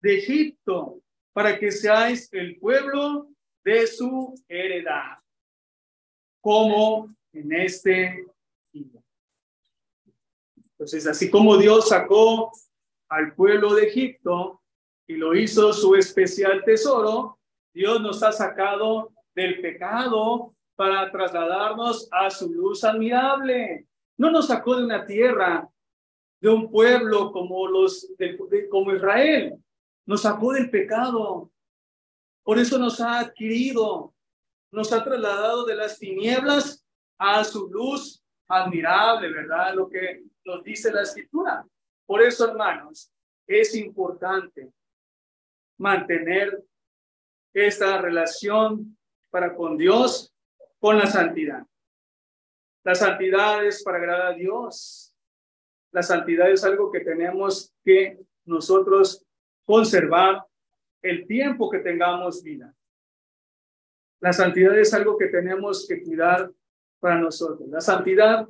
de 0.00 0.18
Egipto 0.18 1.02
para 1.32 1.58
que 1.58 1.70
seáis 1.70 2.32
el 2.32 2.58
pueblo 2.58 3.28
de 3.64 3.86
su 3.86 4.34
heredad, 4.48 5.18
como 6.40 7.14
en 7.32 7.52
este 7.52 8.26
día. 8.72 9.02
Entonces, 10.56 11.06
así 11.06 11.30
como 11.30 11.56
Dios 11.56 11.88
sacó 11.88 12.50
al 13.08 13.34
pueblo 13.34 13.74
de 13.74 13.88
Egipto 13.88 14.59
y 15.10 15.16
lo 15.16 15.34
hizo 15.34 15.72
su 15.72 15.96
especial 15.96 16.62
tesoro, 16.64 17.40
Dios 17.74 18.00
nos 18.00 18.22
ha 18.22 18.30
sacado 18.30 19.12
del 19.34 19.60
pecado 19.60 20.54
para 20.76 21.10
trasladarnos 21.10 22.08
a 22.12 22.30
su 22.30 22.48
luz 22.48 22.84
admirable. 22.84 23.88
No 24.16 24.30
nos 24.30 24.46
sacó 24.46 24.76
de 24.76 24.84
una 24.84 25.04
tierra, 25.04 25.68
de 26.40 26.48
un 26.48 26.70
pueblo 26.70 27.32
como 27.32 27.66
los 27.66 28.06
como 28.70 28.94
Israel. 28.94 29.56
Nos 30.06 30.22
sacó 30.22 30.52
del 30.52 30.70
pecado. 30.70 31.50
Por 32.44 32.60
eso 32.60 32.78
nos 32.78 33.00
ha 33.00 33.18
adquirido, 33.18 34.14
nos 34.70 34.92
ha 34.92 35.02
trasladado 35.02 35.64
de 35.64 35.74
las 35.74 35.98
tinieblas 35.98 36.86
a 37.18 37.42
su 37.42 37.68
luz 37.68 38.22
admirable, 38.46 39.32
¿verdad? 39.32 39.74
Lo 39.74 39.88
que 39.88 40.22
nos 40.44 40.62
dice 40.62 40.92
la 40.92 41.02
escritura. 41.02 41.66
Por 42.06 42.22
eso, 42.22 42.48
hermanos, 42.48 43.12
es 43.48 43.74
importante 43.74 44.72
mantener 45.80 46.62
esta 47.54 48.00
relación 48.00 48.98
para 49.30 49.56
con 49.56 49.78
Dios, 49.78 50.32
con 50.78 50.98
la 50.98 51.06
santidad. 51.06 51.66
La 52.84 52.94
santidad 52.94 53.64
es 53.64 53.82
para 53.82 53.96
agradar 53.96 54.32
a 54.32 54.36
Dios. 54.36 55.16
La 55.90 56.02
santidad 56.02 56.50
es 56.50 56.64
algo 56.64 56.92
que 56.92 57.00
tenemos 57.00 57.74
que 57.82 58.20
nosotros 58.44 59.24
conservar 59.64 60.44
el 61.02 61.26
tiempo 61.26 61.70
que 61.70 61.78
tengamos 61.78 62.42
vida. 62.42 62.74
La 64.20 64.34
santidad 64.34 64.78
es 64.78 64.92
algo 64.92 65.16
que 65.16 65.28
tenemos 65.28 65.86
que 65.88 66.02
cuidar 66.02 66.50
para 66.98 67.18
nosotros. 67.18 67.66
La 67.70 67.80
santidad 67.80 68.46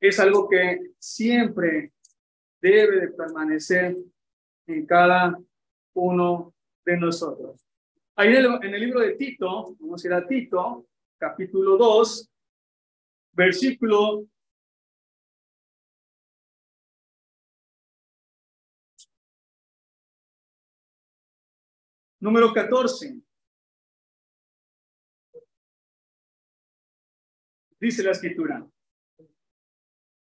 es 0.00 0.18
algo 0.18 0.48
que 0.48 0.92
siempre 0.98 1.92
debe 2.62 2.98
de 2.98 3.08
permanecer 3.08 3.94
en 4.66 4.86
cada 4.86 5.38
uno 5.94 6.54
de 6.84 6.96
nosotros. 6.96 7.66
Ahí 8.16 8.28
en 8.28 8.74
el, 8.74 8.80
libro 8.80 9.00
de 9.00 9.14
Tito, 9.14 9.74
vamos 9.78 10.04
a 10.04 10.06
ir 10.06 10.12
a 10.14 10.26
Tito, 10.26 10.86
capítulo 11.18 11.76
2, 11.76 12.30
versículo 13.32 14.26
número 22.20 22.52
14. 22.52 23.20
Dice 27.80 28.02
la 28.04 28.12
escritura, 28.12 28.64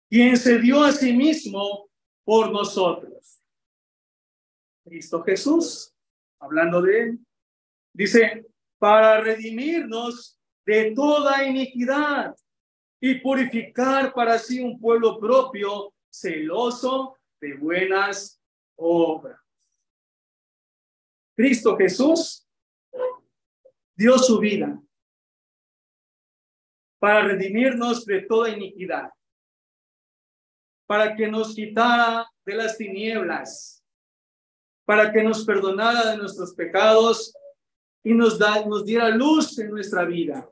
quien 0.09 0.37
se 0.37 0.57
dio 0.57 0.83
a 0.83 0.91
sí 0.91 1.13
mismo 1.13 1.89
por 2.23 2.51
nosotros. 2.51 3.42
Cristo 4.83 5.23
Jesús, 5.23 5.93
hablando 6.39 6.81
de 6.81 6.99
él, 6.99 7.19
dice, 7.93 8.45
para 8.77 9.21
redimirnos 9.21 10.39
de 10.65 10.91
toda 10.91 11.45
iniquidad 11.45 12.35
y 12.99 13.15
purificar 13.15 14.13
para 14.13 14.37
sí 14.37 14.59
un 14.59 14.79
pueblo 14.79 15.19
propio, 15.19 15.93
celoso 16.09 17.17
de 17.41 17.55
buenas 17.55 18.39
obras. 18.77 19.39
Cristo 21.35 21.75
Jesús 21.75 22.47
dio 23.95 24.17
su 24.17 24.39
vida 24.39 24.79
para 26.99 27.23
redimirnos 27.23 28.05
de 28.05 28.21
toda 28.21 28.49
iniquidad, 28.49 29.11
para 30.85 31.15
que 31.15 31.27
nos 31.27 31.53
quitara 31.53 32.25
de 32.45 32.55
las 32.55 32.77
tinieblas, 32.77 33.82
para 34.85 35.11
que 35.11 35.23
nos 35.23 35.45
perdonara 35.45 36.11
de 36.11 36.17
nuestros 36.17 36.53
pecados 36.53 37.33
y 38.03 38.13
nos, 38.13 38.37
da, 38.37 38.65
nos 38.65 38.85
diera 38.85 39.09
luz 39.09 39.57
en 39.59 39.69
nuestra 39.69 40.05
vida. 40.05 40.49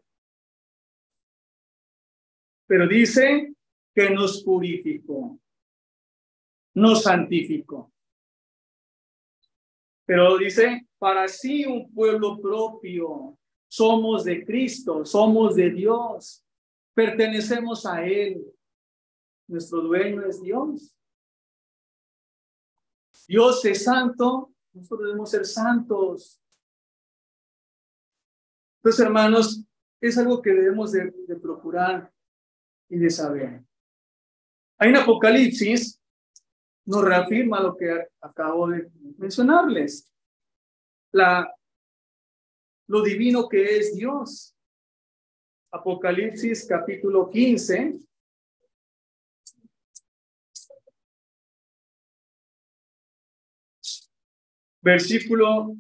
Pero 2.67 2.87
dice 2.87 3.53
que 3.93 4.09
nos 4.09 4.43
purificó, 4.43 5.37
nos 6.73 7.03
santificó. 7.03 7.91
Pero 10.05 10.37
dice, 10.37 10.87
para 10.97 11.27
sí 11.27 11.65
un 11.65 11.91
pueblo 11.93 12.39
propio, 12.41 13.37
somos 13.69 14.23
de 14.23 14.45
Cristo, 14.45 15.05
somos 15.05 15.55
de 15.55 15.69
Dios, 15.69 16.43
pertenecemos 16.93 17.85
a 17.85 18.05
Él. 18.05 18.45
Nuestro 19.47 19.81
dueño 19.81 20.25
es 20.25 20.41
Dios. 20.41 20.95
Dios 23.27 23.63
es 23.65 23.83
santo, 23.83 24.53
nosotros 24.73 25.07
debemos 25.07 25.29
ser 25.29 25.45
santos. 25.45 26.41
Entonces, 28.77 29.05
hermanos, 29.05 29.63
es 30.01 30.17
algo 30.17 30.41
que 30.41 30.51
debemos 30.51 30.91
de, 30.91 31.11
procurar 31.41 32.11
y 32.89 32.97
de 32.97 33.09
saber. 33.09 33.63
Hay 34.79 34.89
un 34.89 34.95
Apocalipsis, 34.97 36.01
nos 36.85 37.03
reafirma 37.03 37.61
lo 37.61 37.77
que 37.77 38.07
acabo 38.21 38.69
de 38.69 38.89
mencionarles. 39.17 40.11
La, 41.11 41.53
lo 42.87 43.03
divino 43.03 43.47
que 43.47 43.77
es 43.77 43.95
Dios. 43.95 44.55
Apocalipsis 45.71 46.65
capítulo 46.67 47.29
15. 47.29 47.99
Versículo 54.81 55.75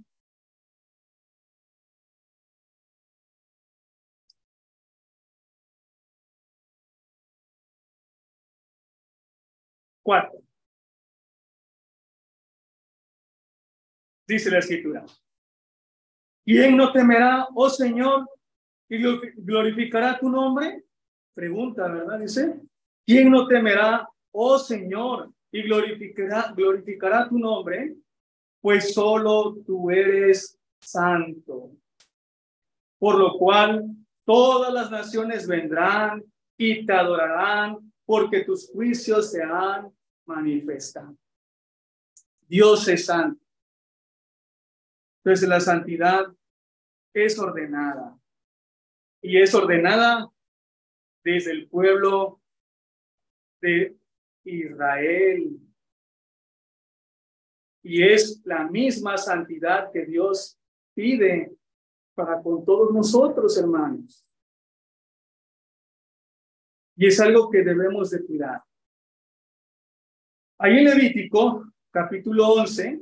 cuatro. 10.03 10.41
Dice 14.27 14.49
la 14.49 14.59
escritura. 14.59 15.05
¿Quién 16.45 16.77
no 16.77 16.91
temerá, 16.91 17.47
oh 17.53 17.69
Señor, 17.69 18.29
y 18.89 18.97
glorificará 19.35 20.17
tu 20.19 20.29
nombre? 20.29 20.85
Pregunta, 21.33 21.87
¿verdad? 21.87 22.19
Dice. 22.19 22.61
¿Quién 23.05 23.29
no 23.29 23.47
temerá, 23.47 24.07
oh 24.31 24.57
Señor, 24.57 25.33
y 25.51 25.63
glorificará, 25.63 26.53
glorificará 26.55 27.27
tu 27.27 27.37
nombre? 27.37 27.95
Pues 28.61 28.93
solo 28.93 29.57
tú 29.65 29.89
eres 29.89 30.57
santo. 30.79 31.71
Por 32.99 33.17
lo 33.17 33.37
cual 33.37 33.85
todas 34.23 34.73
las 34.73 34.91
naciones 34.91 35.47
vendrán 35.47 36.23
y 36.57 36.85
te 36.85 36.93
adorarán, 36.93 37.91
porque 38.05 38.43
tus 38.43 38.69
juicios 38.69 39.31
se 39.31 39.41
han 39.41 39.91
manifestado. 40.25 41.17
Dios 42.47 42.87
es 42.87 43.05
santo. 43.05 43.43
Entonces 45.23 45.47
la 45.49 45.59
santidad 45.59 46.25
es 47.13 47.37
ordenada 47.39 48.17
y 49.21 49.41
es 49.41 49.53
ordenada 49.53 50.29
desde 51.23 51.51
el 51.51 51.67
pueblo 51.67 52.41
de 53.61 53.95
Israel. 54.43 55.59
Y 57.83 58.03
es 58.03 58.41
la 58.45 58.65
misma 58.65 59.17
santidad 59.17 59.91
que 59.91 60.05
Dios 60.05 60.59
pide 60.93 61.55
para 62.13 62.41
con 62.41 62.63
todos 62.63 62.91
nosotros, 62.91 63.57
hermanos. 63.57 64.25
Y 66.95 67.07
es 67.07 67.19
algo 67.19 67.49
que 67.49 67.63
debemos 67.63 68.11
de 68.11 68.23
cuidar. 68.25 68.63
Ahí 70.59 70.77
en 70.77 70.83
Levítico, 70.83 71.71
capítulo 71.89 72.49
11, 72.49 73.01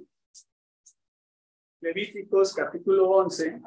Levíticos 1.81 2.53
capítulo 2.53 3.09
11, 3.09 3.61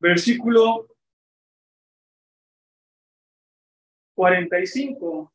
versículo 0.00 0.88
45. 4.14 5.32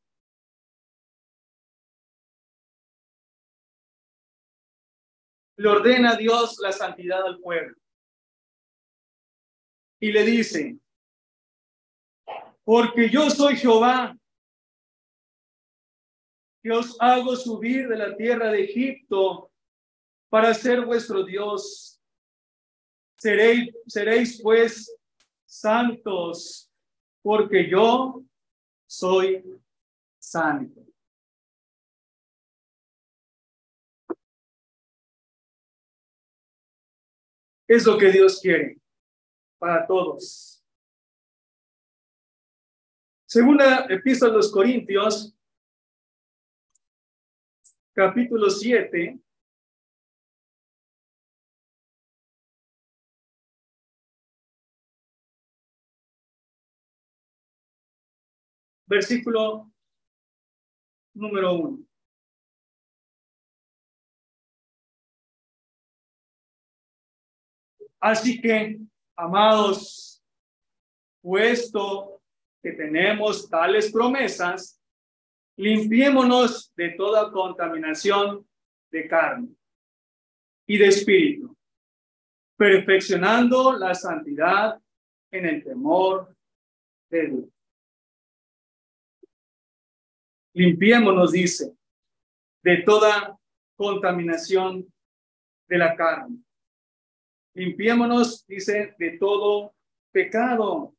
Le 5.57 5.69
ordena 5.69 6.15
Dios 6.15 6.57
la 6.59 6.71
santidad 6.71 7.25
al 7.25 7.39
pueblo. 7.39 7.75
Y 9.99 10.11
le 10.11 10.23
dice, 10.23 10.77
porque 12.63 13.09
yo 13.09 13.29
soy 13.29 13.55
Jehová, 13.55 14.17
que 16.61 16.71
os 16.71 16.97
hago 16.99 17.35
subir 17.35 17.87
de 17.87 17.95
la 17.95 18.15
tierra 18.15 18.51
de 18.51 18.63
Egipto 18.63 19.51
para 20.29 20.53
ser 20.53 20.83
vuestro 20.83 21.23
Dios. 21.23 22.01
Seréis, 23.17 23.71
seréis 23.85 24.41
pues 24.41 24.91
santos, 25.45 26.71
porque 27.21 27.69
yo 27.69 28.23
soy 28.87 29.43
santo. 30.19 30.81
Es 37.67 37.85
lo 37.85 37.97
que 37.97 38.11
Dios 38.11 38.39
quiere 38.41 38.79
para 39.57 39.87
todos. 39.87 40.63
Segunda 43.25 43.85
epístola 43.89 44.31
de 44.31 44.37
los 44.37 44.51
Corintios, 44.51 45.35
capítulo 47.93 48.49
7. 48.49 49.19
Versículo 58.87 59.71
número 61.15 61.53
1. 61.53 61.94
Así 67.99 68.39
que, 68.41 68.79
amados, 69.15 70.23
puesto 71.21 72.21
que 72.61 72.71
tenemos 72.73 73.49
tales 73.49 73.91
promesas, 73.91 74.81
limpiémonos 75.57 76.73
de 76.75 76.89
toda 76.91 77.31
contaminación 77.31 78.47
de 78.91 79.07
carne 79.07 79.49
y 80.67 80.77
de 80.77 80.87
espíritu, 80.87 81.55
perfeccionando 82.57 83.77
la 83.77 83.93
santidad 83.93 84.79
en 85.31 85.45
el 85.45 85.63
temor 85.63 86.35
de 87.09 87.27
Dios. 87.27 87.45
Limpiémonos, 90.53 91.33
dice, 91.33 91.75
de 92.63 92.77
toda 92.77 93.37
contaminación 93.75 94.91
de 95.67 95.77
la 95.77 95.95
carne. 95.95 96.44
Limpiémonos, 97.55 98.45
dice, 98.45 98.95
de 98.99 99.17
todo 99.17 99.73
pecado. 100.11 100.93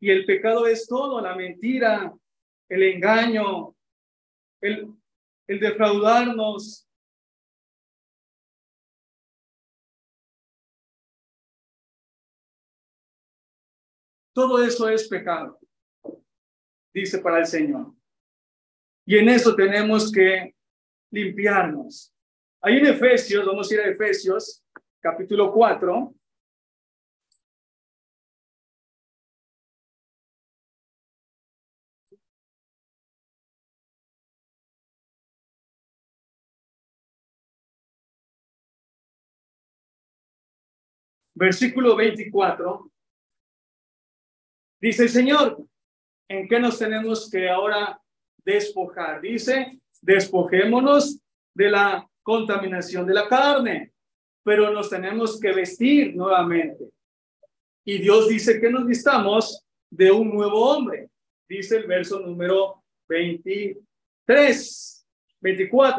Y 0.00 0.10
el 0.10 0.24
pecado 0.24 0.66
es 0.66 0.86
todo, 0.86 1.20
la 1.20 1.36
mentira, 1.36 2.14
el 2.68 2.82
engaño, 2.82 3.76
el, 4.62 4.94
el 5.46 5.60
defraudarnos. 5.60 6.88
Todo 14.32 14.62
eso 14.62 14.88
es 14.88 15.08
pecado, 15.08 15.58
dice 16.94 17.18
para 17.18 17.40
el 17.40 17.46
Señor. 17.46 17.92
Y 19.04 19.18
en 19.18 19.28
eso 19.28 19.54
tenemos 19.54 20.12
que 20.12 20.54
limpiarnos. 21.10 22.14
Ahí 22.60 22.78
en 22.78 22.86
Efesios, 22.86 23.44
vamos 23.44 23.70
a 23.70 23.74
ir 23.74 23.80
a 23.80 23.88
Efesios, 23.88 24.64
capítulo 25.00 25.52
4. 25.52 26.14
Versículo 41.34 41.94
24. 41.94 42.90
Dice 44.80 45.04
el 45.04 45.08
Señor, 45.08 45.64
¿en 46.28 46.48
qué 46.48 46.58
nos 46.58 46.78
tenemos 46.78 47.30
que 47.30 47.48
ahora 47.48 48.00
despojar. 48.48 49.20
Dice, 49.20 49.78
despojémonos 50.00 51.20
de 51.54 51.70
la 51.70 52.08
contaminación 52.22 53.06
de 53.06 53.14
la 53.14 53.28
carne, 53.28 53.92
pero 54.42 54.70
nos 54.72 54.90
tenemos 54.90 55.38
que 55.40 55.52
vestir 55.52 56.14
nuevamente. 56.16 56.90
Y 57.84 57.98
Dios 57.98 58.28
dice 58.28 58.60
que 58.60 58.70
nos 58.70 58.86
vistamos 58.86 59.64
de 59.90 60.10
un 60.10 60.30
nuevo 60.30 60.70
hombre. 60.70 61.08
Dice 61.48 61.76
el 61.76 61.86
verso 61.86 62.20
número 62.20 62.82
23, 63.08 65.06
24, 65.40 65.96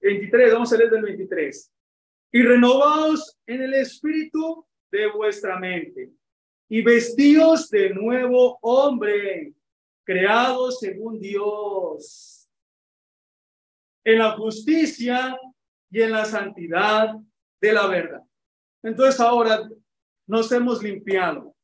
23, 0.00 0.52
vamos 0.52 0.72
a 0.72 0.76
leer 0.76 0.90
del 0.90 1.02
23. 1.02 1.72
Y 2.32 2.42
renovaos 2.42 3.36
en 3.46 3.62
el 3.62 3.74
espíritu 3.74 4.64
de 4.90 5.08
vuestra 5.08 5.58
mente 5.58 6.10
y 6.68 6.80
vestíos 6.80 7.68
de 7.68 7.90
nuevo 7.90 8.58
hombre 8.62 9.52
creados 10.04 10.78
según 10.80 11.20
Dios, 11.20 12.48
en 14.04 14.18
la 14.18 14.32
justicia 14.32 15.38
y 15.90 16.02
en 16.02 16.12
la 16.12 16.24
santidad 16.24 17.14
de 17.62 17.72
la 17.72 17.86
verdad. 17.86 18.22
Entonces 18.82 19.18
ahora 19.20 19.70
nos 20.26 20.50
hemos 20.50 20.82
limpiado 20.82 21.54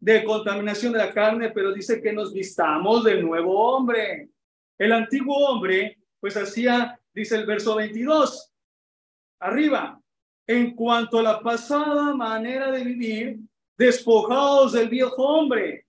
de 0.00 0.24
contaminación 0.24 0.92
de 0.92 0.98
la 0.98 1.14
carne, 1.14 1.50
pero 1.50 1.72
dice 1.72 2.02
que 2.02 2.12
nos 2.12 2.32
vistamos 2.32 3.04
del 3.04 3.24
nuevo 3.24 3.54
hombre. 3.56 4.28
El 4.76 4.92
antiguo 4.92 5.36
hombre, 5.48 5.98
pues 6.20 6.36
hacía, 6.36 7.00
dice 7.14 7.36
el 7.36 7.46
verso 7.46 7.76
22, 7.76 8.52
arriba, 9.40 10.00
en 10.46 10.74
cuanto 10.74 11.20
a 11.20 11.22
la 11.22 11.40
pasada 11.40 12.14
manera 12.14 12.72
de 12.72 12.82
vivir, 12.82 13.38
despojados 13.76 14.72
del 14.72 14.88
viejo 14.88 15.22
hombre 15.22 15.86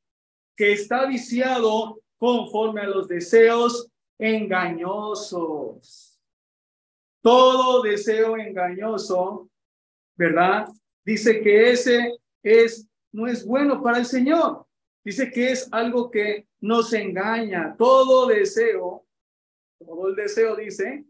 que 0.55 0.73
está 0.73 1.05
viciado 1.07 1.99
conforme 2.19 2.81
a 2.81 2.87
los 2.87 3.07
deseos 3.07 3.89
engañosos. 4.19 6.08
Todo 7.21 7.81
deseo 7.81 8.37
engañoso, 8.37 9.49
¿verdad? 10.15 10.67
Dice 11.03 11.41
que 11.41 11.71
ese 11.71 12.17
es 12.43 12.87
no 13.11 13.27
es 13.27 13.45
bueno 13.45 13.81
para 13.81 13.97
el 13.97 14.05
Señor. 14.05 14.65
Dice 15.03 15.31
que 15.31 15.51
es 15.51 15.67
algo 15.71 16.11
que 16.11 16.47
nos 16.59 16.93
engaña. 16.93 17.75
Todo 17.77 18.27
deseo, 18.27 19.05
todo 19.79 20.09
el 20.09 20.15
deseo 20.15 20.55
dice 20.55 21.05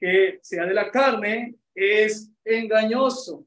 que 0.00 0.38
sea 0.42 0.64
de 0.64 0.74
la 0.74 0.90
carne 0.90 1.56
es 1.74 2.30
engañoso. 2.44 3.46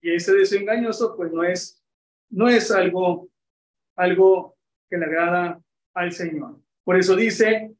Y 0.00 0.14
ese 0.14 0.32
deseo 0.34 0.60
engañoso 0.60 1.16
pues 1.16 1.32
no 1.32 1.44
es 1.44 1.82
no 2.30 2.48
es 2.48 2.70
algo 2.70 3.28
algo 3.96 4.56
que 4.88 4.96
le 4.96 5.06
agrada 5.06 5.60
al 5.94 6.12
Señor. 6.12 6.60
Por 6.84 6.96
eso 6.96 7.16
dice, 7.16 7.74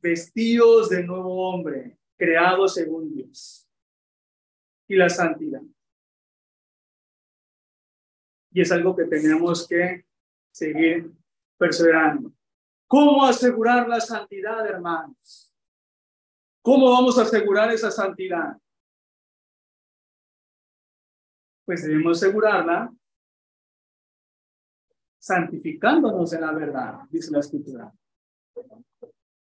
vestidos 0.00 0.88
de 0.88 1.04
nuevo 1.04 1.50
hombre, 1.50 1.97
creados 2.18 2.74
según 2.74 3.14
Dios. 3.14 3.66
Y 4.88 4.96
la 4.96 5.08
santidad. 5.08 5.62
Y 8.50 8.60
es 8.60 8.72
algo 8.72 8.96
que 8.96 9.04
tenemos 9.04 9.66
que 9.66 10.04
seguir 10.50 11.12
perseverando. 11.56 12.32
¿Cómo 12.86 13.24
asegurar 13.24 13.86
la 13.86 14.00
santidad, 14.00 14.66
hermanos? 14.66 15.54
¿Cómo 16.62 16.90
vamos 16.90 17.18
a 17.18 17.22
asegurar 17.22 17.70
esa 17.70 17.90
santidad? 17.90 18.56
Pues 21.64 21.82
debemos 21.82 22.16
asegurarla 22.16 22.92
santificándonos 25.18 26.32
en 26.32 26.40
la 26.40 26.52
verdad, 26.52 27.00
dice 27.10 27.30
la 27.30 27.40
escritura. 27.40 27.92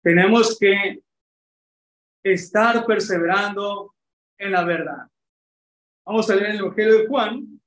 Tenemos 0.02 0.58
que 0.60 1.02
estar 2.24 2.86
perseverando 2.86 3.96
en 4.38 4.52
la 4.52 4.64
verdad. 4.64 5.08
Vamos 6.06 6.30
a 6.30 6.36
leer 6.36 6.52
el 6.52 6.60
Evangelio 6.60 6.98
de 7.00 7.08
Juan. 7.08 7.62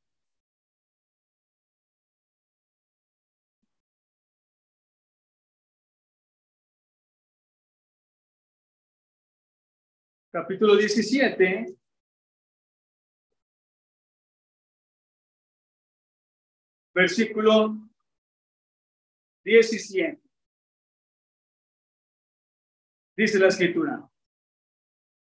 Capítulo 10.32 10.76
17. 10.76 11.76
Versículo 16.92 17.76
17. 19.44 20.20
Dice 23.16 23.38
la 23.38 23.46
escritura. 23.46 24.10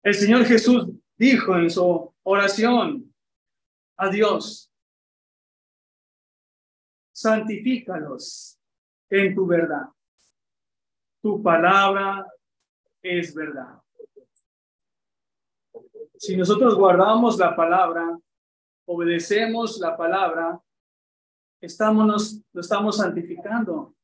El 0.09 0.14
Señor 0.14 0.46
Jesús 0.46 0.88
dijo 1.18 1.54
en 1.54 1.68
su 1.68 2.14
oración 2.22 3.14
a 3.98 4.09
Dios, 4.09 4.72
santifícalos 7.12 8.59
en 9.11 9.34
tu 9.34 9.46
verdad. 9.46 9.86
Tu 11.22 11.42
palabra 11.42 12.26
es 13.02 13.34
verdad. 13.34 13.82
Si 16.16 16.38
nosotros 16.38 16.74
guardamos 16.74 17.36
la 17.36 17.54
palabra, 17.54 18.18
obedecemos 18.86 19.78
la 19.78 19.94
palabra, 19.94 20.59
estamos, 21.61 22.40
lo 22.54 22.62
estamos 22.62 22.96
santificando. 22.96 23.94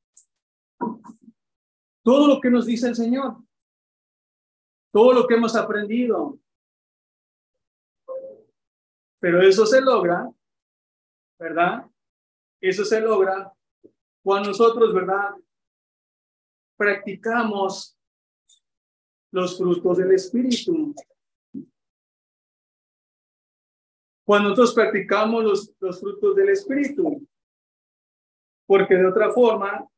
Todo 2.02 2.28
lo 2.28 2.42
que 2.42 2.50
nos 2.50 2.66
dice 2.66 2.88
el 2.88 2.94
Señor, 2.94 3.38
todo 4.95 5.12
lo 5.12 5.26
que 5.26 5.34
hemos 5.34 5.57
aprendido. 5.57 6.38
Pero 9.18 9.42
eso 9.42 9.66
se 9.66 9.80
logra, 9.80 10.32
¿verdad? 11.36 11.90
Eso 12.61 12.84
se 12.84 13.01
logra 13.01 13.53
cuando 14.22 14.51
nosotros, 14.51 14.95
¿verdad? 14.95 15.34
Practicamos 16.76 17.99
los 19.32 19.59
frutos 19.59 19.99
del 19.99 20.12
Espíritu. 20.12 20.95
Cuando 24.24 24.51
nosotros 24.51 24.74
practicamos 24.74 25.42
los, 25.42 25.74
los 25.80 25.99
frutos 25.99 26.36
del 26.36 26.51
Espíritu, 26.51 27.26
porque 28.64 28.95
de 28.95 29.07
otra 29.09 29.32
forma, 29.32 29.88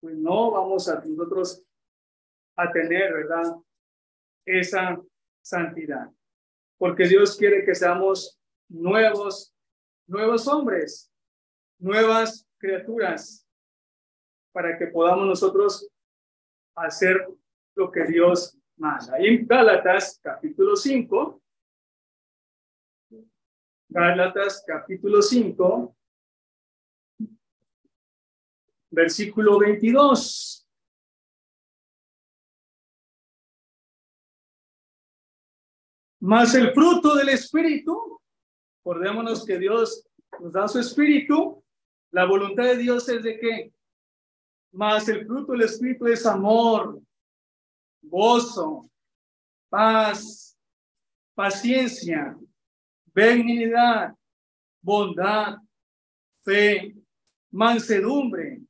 pues 0.00 0.14
no 0.16 0.52
vamos 0.52 0.88
a 0.88 1.04
nosotros 1.04 1.64
a 2.56 2.70
tener, 2.70 3.12
¿verdad? 3.14 3.56
Esa 4.58 5.00
santidad. 5.42 6.10
Porque 6.78 7.06
Dios 7.06 7.36
quiere 7.36 7.64
que 7.64 7.74
seamos 7.74 8.40
nuevos, 8.68 9.54
nuevos 10.06 10.48
hombres, 10.48 11.12
nuevas 11.78 12.48
criaturas, 12.58 13.46
para 14.52 14.76
que 14.76 14.86
podamos 14.88 15.26
nosotros 15.26 15.88
hacer 16.74 17.28
lo 17.76 17.90
que 17.90 18.04
Dios 18.04 18.58
más. 18.76 19.08
Ahí 19.10 19.26
en 19.28 19.46
Gálatas 19.46 20.18
capítulo 20.22 20.74
5, 20.74 21.40
Gálatas 23.88 24.64
capítulo 24.66 25.22
5, 25.22 25.96
versículo 28.90 29.58
22. 29.58 30.69
Más 36.20 36.54
el 36.54 36.72
fruto 36.72 37.14
del 37.14 37.30
Espíritu, 37.30 38.20
acordémonos 38.82 39.44
que 39.44 39.58
Dios 39.58 40.06
nos 40.38 40.52
da 40.52 40.68
su 40.68 40.78
Espíritu, 40.78 41.64
la 42.12 42.26
voluntad 42.26 42.64
de 42.64 42.76
Dios 42.76 43.08
es 43.08 43.22
de 43.22 43.38
que, 43.38 43.72
más 44.72 45.08
el 45.08 45.26
fruto 45.26 45.52
del 45.52 45.62
Espíritu 45.62 46.06
es 46.06 46.26
amor, 46.26 47.00
gozo, 48.02 48.90
paz, 49.68 50.58
paciencia, 51.34 52.36
benignidad, 53.06 54.14
bondad, 54.82 55.56
fe, 56.44 56.94
mansedumbre, 57.50 58.60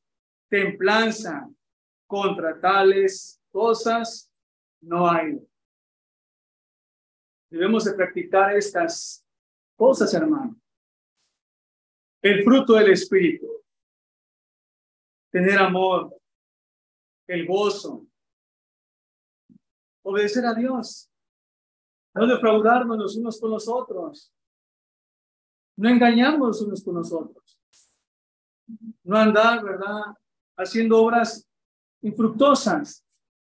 templanza. 0.48 1.48
Contra 2.06 2.60
tales 2.60 3.40
cosas 3.52 4.28
no 4.80 5.08
hay. 5.08 5.38
Debemos 7.50 7.84
de 7.84 7.94
practicar 7.94 8.56
estas 8.56 9.26
cosas, 9.76 10.12
hermano. 10.14 10.56
El 12.22 12.44
fruto 12.44 12.74
del 12.74 12.92
Espíritu. 12.92 13.46
Tener 15.30 15.58
amor, 15.58 16.16
el 17.26 17.46
gozo, 17.46 18.06
obedecer 20.02 20.44
a 20.44 20.54
Dios, 20.54 21.08
no 22.14 22.26
defraudarnos 22.26 22.98
los 22.98 23.16
unos 23.16 23.40
con 23.40 23.50
los 23.50 23.68
otros, 23.68 24.32
no 25.76 25.88
engañarnos 25.88 26.60
unos 26.62 26.82
con 26.82 26.96
los 26.96 27.12
otros, 27.12 27.60
no 29.04 29.16
andar, 29.16 29.62
¿verdad? 29.62 30.02
Haciendo 30.56 30.98
obras 31.00 31.48
infructuosas, 32.02 33.06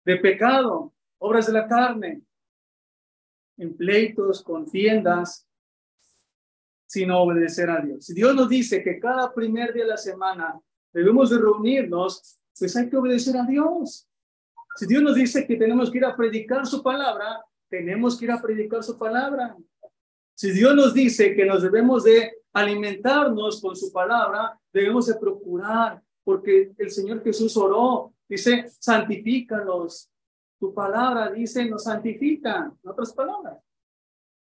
de 0.04 0.16
pecado, 0.16 0.94
obras 1.18 1.46
de 1.46 1.52
la 1.54 1.66
carne, 1.66 2.22
en 3.56 3.76
pleitos, 3.76 4.42
contiendas, 4.42 5.46
sino 6.86 7.20
obedecer 7.20 7.70
a 7.70 7.80
Dios. 7.80 8.06
Si 8.06 8.14
Dios 8.14 8.34
nos 8.34 8.48
dice 8.48 8.82
que 8.82 8.98
cada 8.98 9.32
primer 9.32 9.72
día 9.72 9.84
de 9.84 9.90
la 9.90 9.96
semana 9.96 10.60
debemos 10.92 11.30
de 11.30 11.38
reunirnos, 11.38 12.38
pues 12.58 12.76
hay 12.76 12.88
que 12.88 12.96
obedecer 12.96 13.36
a 13.36 13.44
Dios. 13.44 14.08
Si 14.76 14.86
Dios 14.86 15.02
nos 15.02 15.14
dice 15.14 15.46
que 15.46 15.56
tenemos 15.56 15.90
que 15.90 15.98
ir 15.98 16.04
a 16.04 16.16
predicar 16.16 16.66
su 16.66 16.82
palabra, 16.82 17.44
tenemos 17.68 18.18
que 18.18 18.26
ir 18.26 18.30
a 18.30 18.40
predicar 18.40 18.82
su 18.82 18.98
palabra. 18.98 19.56
Si 20.34 20.50
Dios 20.50 20.74
nos 20.74 20.94
dice 20.94 21.34
que 21.34 21.44
nos 21.44 21.62
debemos 21.62 22.04
de 22.04 22.32
alimentarnos 22.52 23.60
con 23.60 23.76
su 23.76 23.92
palabra, 23.92 24.58
debemos 24.72 25.06
de 25.06 25.14
procurar, 25.14 26.02
porque 26.24 26.72
el 26.78 26.90
Señor 26.90 27.22
Jesús 27.22 27.56
oró, 27.56 28.12
dice, 28.28 28.66
santifícalos. 28.80 30.10
Tu 30.64 30.72
palabra 30.72 31.30
dice, 31.30 31.66
nos 31.66 31.84
santifica, 31.84 32.72
en 32.82 32.90
otras 32.90 33.12
palabras. 33.12 33.62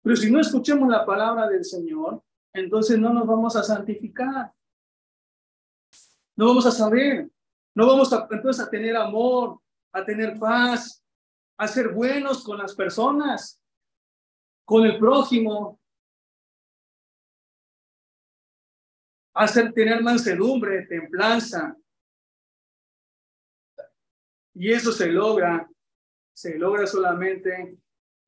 Pero 0.02 0.16
si 0.16 0.30
no 0.30 0.40
escuchemos 0.40 0.88
la 0.88 1.04
palabra 1.04 1.46
del 1.46 1.62
Señor, 1.62 2.24
entonces 2.54 2.98
no 2.98 3.12
nos 3.12 3.26
vamos 3.26 3.54
a 3.54 3.62
santificar. 3.62 4.50
No 6.34 6.46
vamos 6.46 6.64
a 6.64 6.70
saber, 6.70 7.30
no 7.74 7.86
vamos 7.86 8.10
a, 8.14 8.26
entonces 8.30 8.64
a 8.64 8.70
tener 8.70 8.96
amor, 8.96 9.60
a 9.92 10.06
tener 10.06 10.38
paz, 10.38 11.04
a 11.58 11.68
ser 11.68 11.92
buenos 11.92 12.42
con 12.42 12.56
las 12.56 12.74
personas, 12.74 13.62
con 14.64 14.86
el 14.86 14.98
prójimo, 14.98 15.78
a 19.34 19.44
hacer, 19.44 19.70
tener 19.74 20.02
mansedumbre, 20.02 20.86
templanza. 20.86 21.76
Y 24.54 24.72
eso 24.72 24.92
se 24.92 25.08
logra, 25.08 25.68
se 26.36 26.58
logra 26.58 26.86
solamente, 26.86 27.78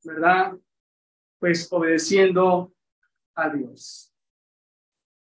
¿verdad? 0.03 0.57
Pues 1.37 1.71
obedeciendo 1.71 2.73
a 3.35 3.49
Dios. 3.49 4.11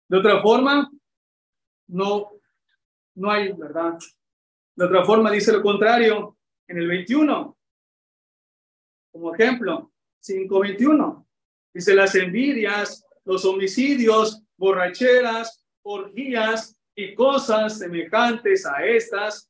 De 0.09 0.19
otra 0.19 0.41
forma, 0.41 0.89
no, 1.89 2.31
no 3.17 3.31
hay, 3.31 3.53
¿verdad? 3.53 3.99
De 4.77 4.85
otra 4.85 5.05
forma, 5.05 5.33
dice 5.33 5.53
lo 5.53 5.63
contrario 5.63 6.39
en 6.69 6.79
el 6.79 6.87
21. 6.87 7.59
Como 9.11 9.35
ejemplo, 9.35 9.93
5.21. 10.23 11.27
Dice 11.75 11.93
las 11.93 12.15
envidias, 12.15 13.05
los 13.25 13.45
homicidios, 13.47 14.45
borracheras, 14.57 15.67
orgías 15.83 16.81
y 16.95 17.17
cosas 17.17 17.79
semejantes 17.79 18.65
a 18.65 18.85
estas, 18.85 19.50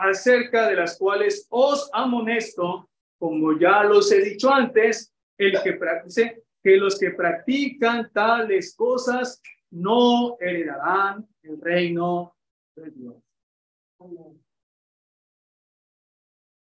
acerca 0.00 0.68
de 0.68 0.76
las 0.76 0.98
cuales 0.98 1.46
os 1.50 1.90
amonesto, 1.92 2.88
como 3.18 3.58
ya 3.58 3.84
los 3.84 4.10
he 4.12 4.22
dicho 4.22 4.52
antes, 4.52 5.12
el 5.38 5.60
que 5.62 5.78
dice 6.04 6.42
que 6.62 6.76
los 6.76 6.98
que 6.98 7.10
practican 7.10 8.10
tales 8.12 8.74
cosas 8.74 9.40
no 9.70 10.36
heredarán 10.40 11.26
el 11.42 11.60
reino 11.60 12.36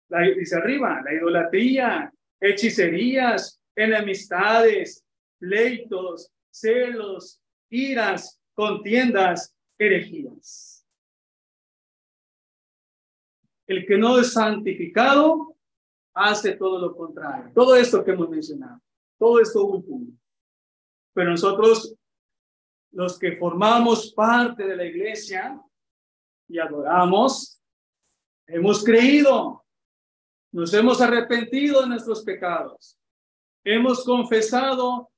la, 0.09 0.20
dice 0.22 0.57
arriba, 0.57 1.03
la 1.05 1.14
idolatría, 1.14 2.12
hechicerías, 2.41 3.61
enemistades, 3.76 5.05
pleitos, 5.39 6.32
celos, 6.51 7.41
iras, 7.70 8.41
contiendas, 8.55 9.55
herejías. 9.78 10.77
El 13.68 13.86
que 13.86 13.96
no 13.96 14.18
es 14.18 14.32
santificado 14.32 15.54
hace 16.14 16.56
todo 16.56 16.80
lo 16.80 16.96
contrario. 16.96 17.52
Todo 17.54 17.76
esto 17.76 18.02
que 18.02 18.10
hemos 18.10 18.28
mencionado, 18.28 18.80
todo 19.18 19.40
esto 19.40 19.64
último. 19.64 20.06
Pero 21.12 21.30
nosotros, 21.30 21.94
los 22.90 23.18
que 23.18 23.36
formamos 23.36 24.12
parte 24.14 24.66
de 24.66 24.74
la 24.74 24.84
iglesia, 24.84 25.62
y 26.48 26.58
adoramos, 26.58 27.60
hemos 28.46 28.82
creído, 28.82 29.64
nos 30.50 30.72
hemos 30.72 31.00
arrepentido 31.00 31.82
de 31.82 31.88
nuestros 31.88 32.22
pecados, 32.22 32.98
hemos 33.62 34.02
confesado 34.02 35.10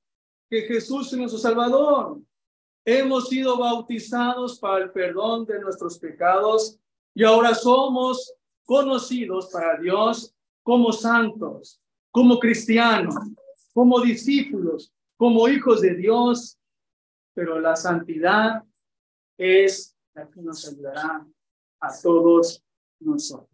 que 0.50 0.62
Jesús 0.62 1.12
es 1.12 1.18
nuestro 1.18 1.38
Salvador, 1.38 2.20
hemos 2.84 3.28
sido 3.28 3.56
bautizados 3.56 4.58
para 4.58 4.84
el 4.84 4.90
perdón 4.90 5.46
de 5.46 5.60
nuestros 5.60 5.98
pecados 5.98 6.80
y 7.14 7.22
ahora 7.22 7.54
somos 7.54 8.34
conocidos 8.70 9.50
para 9.50 9.76
Dios 9.80 10.32
como 10.62 10.92
santos, 10.92 11.80
como 12.12 12.38
cristianos, 12.38 13.16
como 13.74 14.00
discípulos, 14.00 14.92
como 15.16 15.48
hijos 15.48 15.80
de 15.80 15.96
Dios, 15.96 16.56
pero 17.34 17.58
la 17.58 17.74
santidad 17.74 18.62
es 19.36 19.96
que 20.14 20.40
nos 20.40 20.68
ayudará 20.68 21.26
a 21.80 22.00
todos 22.00 22.62
nosotros. 23.00 23.50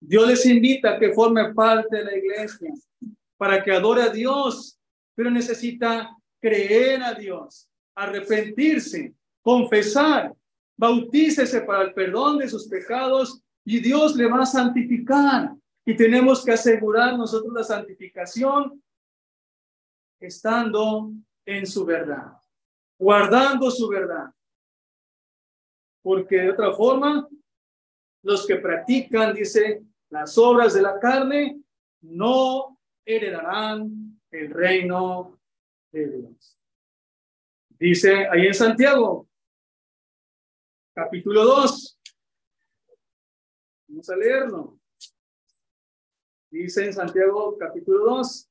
Dios 0.00 0.28
les 0.28 0.46
invita 0.46 0.92
a 0.92 0.98
que 1.00 1.12
forme 1.12 1.52
parte 1.52 1.96
de 1.96 2.04
la 2.04 2.16
iglesia 2.16 2.72
para 3.36 3.64
que 3.64 3.72
adore 3.72 4.02
a 4.02 4.10
Dios, 4.10 4.78
pero 5.16 5.28
necesita 5.28 6.16
creer 6.40 7.02
a 7.02 7.14
Dios, 7.14 7.68
arrepentirse, 7.96 9.12
confesar, 9.42 10.32
bautícese 10.78 11.62
para 11.62 11.82
el 11.82 11.94
perdón 11.94 12.38
de 12.38 12.48
sus 12.48 12.68
pecados 12.68 13.42
y 13.66 13.80
Dios 13.80 14.16
le 14.16 14.26
va 14.26 14.42
a 14.42 14.46
santificar. 14.46 15.54
Y 15.84 15.94
tenemos 15.94 16.42
que 16.42 16.52
asegurar 16.52 17.16
nosotros 17.18 17.52
la 17.52 17.62
santificación 17.62 18.82
estando 20.18 21.12
en 21.44 21.66
su 21.66 21.84
verdad, 21.84 22.32
guardando 22.98 23.70
su 23.70 23.86
verdad 23.88 24.32
porque 26.06 26.36
de 26.36 26.50
otra 26.52 26.72
forma, 26.72 27.28
los 28.22 28.46
que 28.46 28.54
practican, 28.58 29.34
dice, 29.34 29.82
las 30.08 30.38
obras 30.38 30.72
de 30.72 30.80
la 30.80 31.00
carne, 31.00 31.60
no 32.00 32.78
heredarán 33.04 34.20
el 34.30 34.50
reino 34.50 35.40
de 35.90 36.08
Dios. 36.08 36.60
Dice 37.70 38.28
ahí 38.28 38.46
en 38.46 38.54
Santiago, 38.54 39.28
capítulo 40.94 41.44
2. 41.44 41.95
Vamos 43.96 44.10
a 44.10 44.16
leerlo. 44.16 44.78
Dice 46.50 46.84
en 46.84 46.92
Santiago, 46.92 47.56
capítulo 47.56 48.04
2. 48.04 48.50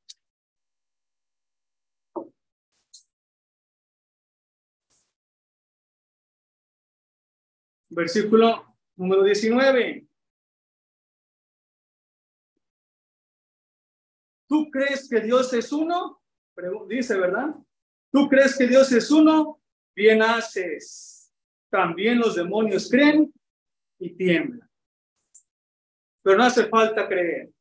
versículo 7.90 8.76
número 8.96 9.22
19. 9.22 10.08
¿Tú 14.50 14.72
crees 14.72 15.08
que 15.08 15.22
Dios 15.22 15.54
es 15.54 15.72
uno? 15.72 16.24
Dice, 16.88 17.20
¿verdad? 17.20 17.54
¿Tú 18.12 18.28
crees 18.28 18.58
que 18.58 18.66
Dios 18.66 18.92
es 18.92 19.12
uno? 19.12 19.62
Bien 19.96 20.24
haces. 20.24 21.32
También 21.70 22.18
los 22.18 22.36
demonios 22.36 22.90
creen 22.90 23.32
y 24.00 24.16
tiemblan. 24.16 24.65
Pero 26.26 26.40
no 26.40 26.44
hace 26.46 26.66
falta 26.66 27.08
creer. 27.08 27.52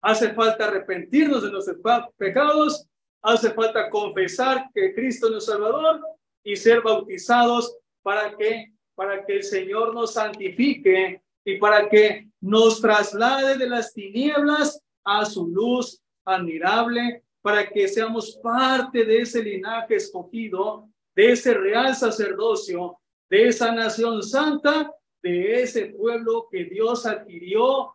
Hace 0.00 0.32
falta 0.32 0.64
arrepentirnos 0.64 1.42
de 1.42 1.50
nuestros 1.50 1.76
pecados. 2.16 2.86
Hace 3.20 3.50
falta 3.50 3.90
confesar 3.90 4.70
que 4.72 4.94
Cristo 4.94 5.36
es 5.36 5.44
Salvador 5.44 6.00
y 6.42 6.56
ser 6.56 6.80
bautizados 6.80 7.76
para 8.02 8.34
que, 8.34 8.72
para 8.94 9.26
que 9.26 9.36
el 9.36 9.42
Señor 9.42 9.94
nos 9.94 10.14
santifique 10.14 11.20
y 11.44 11.58
para 11.58 11.86
que 11.90 12.30
nos 12.40 12.80
traslade 12.80 13.58
de 13.58 13.68
las 13.68 13.92
tinieblas 13.92 14.80
a 15.04 15.26
su 15.26 15.46
luz 15.46 16.00
admirable, 16.24 17.24
para 17.42 17.68
que 17.68 17.88
seamos 17.88 18.38
parte 18.42 19.04
de 19.04 19.18
ese 19.18 19.42
linaje 19.42 19.96
escogido, 19.96 20.88
de 21.14 21.32
ese 21.32 21.52
real 21.52 21.94
sacerdocio, 21.94 22.98
de 23.28 23.48
esa 23.48 23.70
nación 23.70 24.22
santa, 24.22 24.90
de 25.22 25.62
ese 25.62 25.86
pueblo 25.86 26.48
que 26.50 26.64
Dios 26.64 27.04
adquirió 27.04 27.94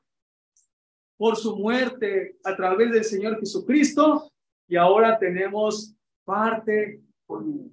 por 1.17 1.35
su 1.37 1.55
muerte 1.55 2.37
a 2.43 2.55
través 2.55 2.91
del 2.91 3.03
Señor 3.03 3.39
Jesucristo 3.39 4.31
y 4.67 4.75
ahora 4.75 5.17
tenemos 5.17 5.93
parte 6.25 7.01
con 7.25 7.51
él. 7.51 7.71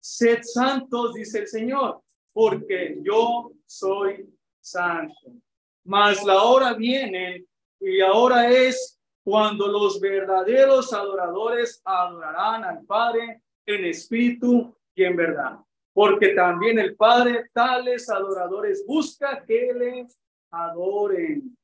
Sed 0.00 0.40
santos, 0.42 1.14
dice 1.14 1.40
el 1.40 1.48
Señor, 1.48 2.00
porque 2.32 2.98
yo 3.02 3.52
soy 3.66 4.26
santo. 4.60 5.32
Mas 5.84 6.24
la 6.24 6.42
hora 6.42 6.74
viene 6.74 7.44
y 7.78 8.00
ahora 8.00 8.50
es 8.50 8.98
cuando 9.22 9.68
los 9.68 10.00
verdaderos 10.00 10.92
adoradores 10.92 11.80
adorarán 11.84 12.64
al 12.64 12.84
Padre 12.84 13.42
en 13.66 13.84
espíritu 13.84 14.74
y 14.94 15.04
en 15.04 15.16
verdad. 15.16 15.58
Porque 15.92 16.30
también 16.30 16.78
el 16.78 16.96
Padre 16.96 17.50
tales 17.52 18.08
adoradores 18.08 18.84
busca 18.86 19.44
que 19.44 19.72
le 19.74 20.06
adoren. 20.50 21.56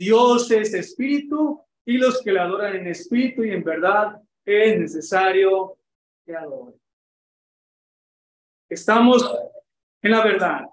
Dios 0.00 0.50
es 0.50 0.72
espíritu 0.72 1.60
y 1.84 1.98
los 1.98 2.22
que 2.22 2.32
le 2.32 2.40
adoran 2.40 2.74
en 2.74 2.86
espíritu 2.86 3.44
y 3.44 3.50
en 3.50 3.62
verdad 3.62 4.18
es 4.46 4.80
necesario 4.80 5.76
que 6.24 6.34
adoren. 6.34 6.80
Estamos 8.66 9.30
en 10.00 10.10
la 10.10 10.24
verdad. 10.24 10.64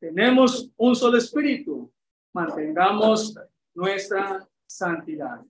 Tenemos 0.00 0.68
un 0.78 0.96
solo 0.96 1.16
espíritu. 1.16 1.92
Mantengamos 2.34 3.38
nuestra 3.72 4.48
santidad. 4.66 5.40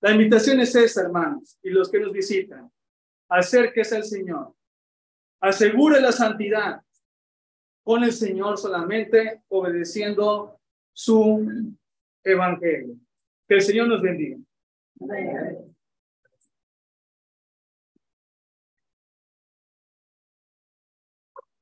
La 0.00 0.12
invitación 0.12 0.60
es 0.60 0.76
esa, 0.76 1.02
hermanos, 1.02 1.58
y 1.60 1.70
los 1.70 1.90
que 1.90 1.98
nos 1.98 2.12
visitan. 2.12 2.70
Acérquese 3.28 3.96
al 3.96 4.04
Señor. 4.04 4.54
Asegure 5.40 6.00
la 6.00 6.12
santidad 6.12 6.80
con 7.82 8.04
el 8.04 8.12
Señor 8.12 8.58
solamente 8.58 9.42
obedeciendo 9.48 10.60
su 10.92 11.76
evangelio. 12.26 12.94
Que 13.48 13.54
el 13.54 13.62
Señor 13.62 13.88
nos 13.88 14.02
bendiga. 14.02 14.36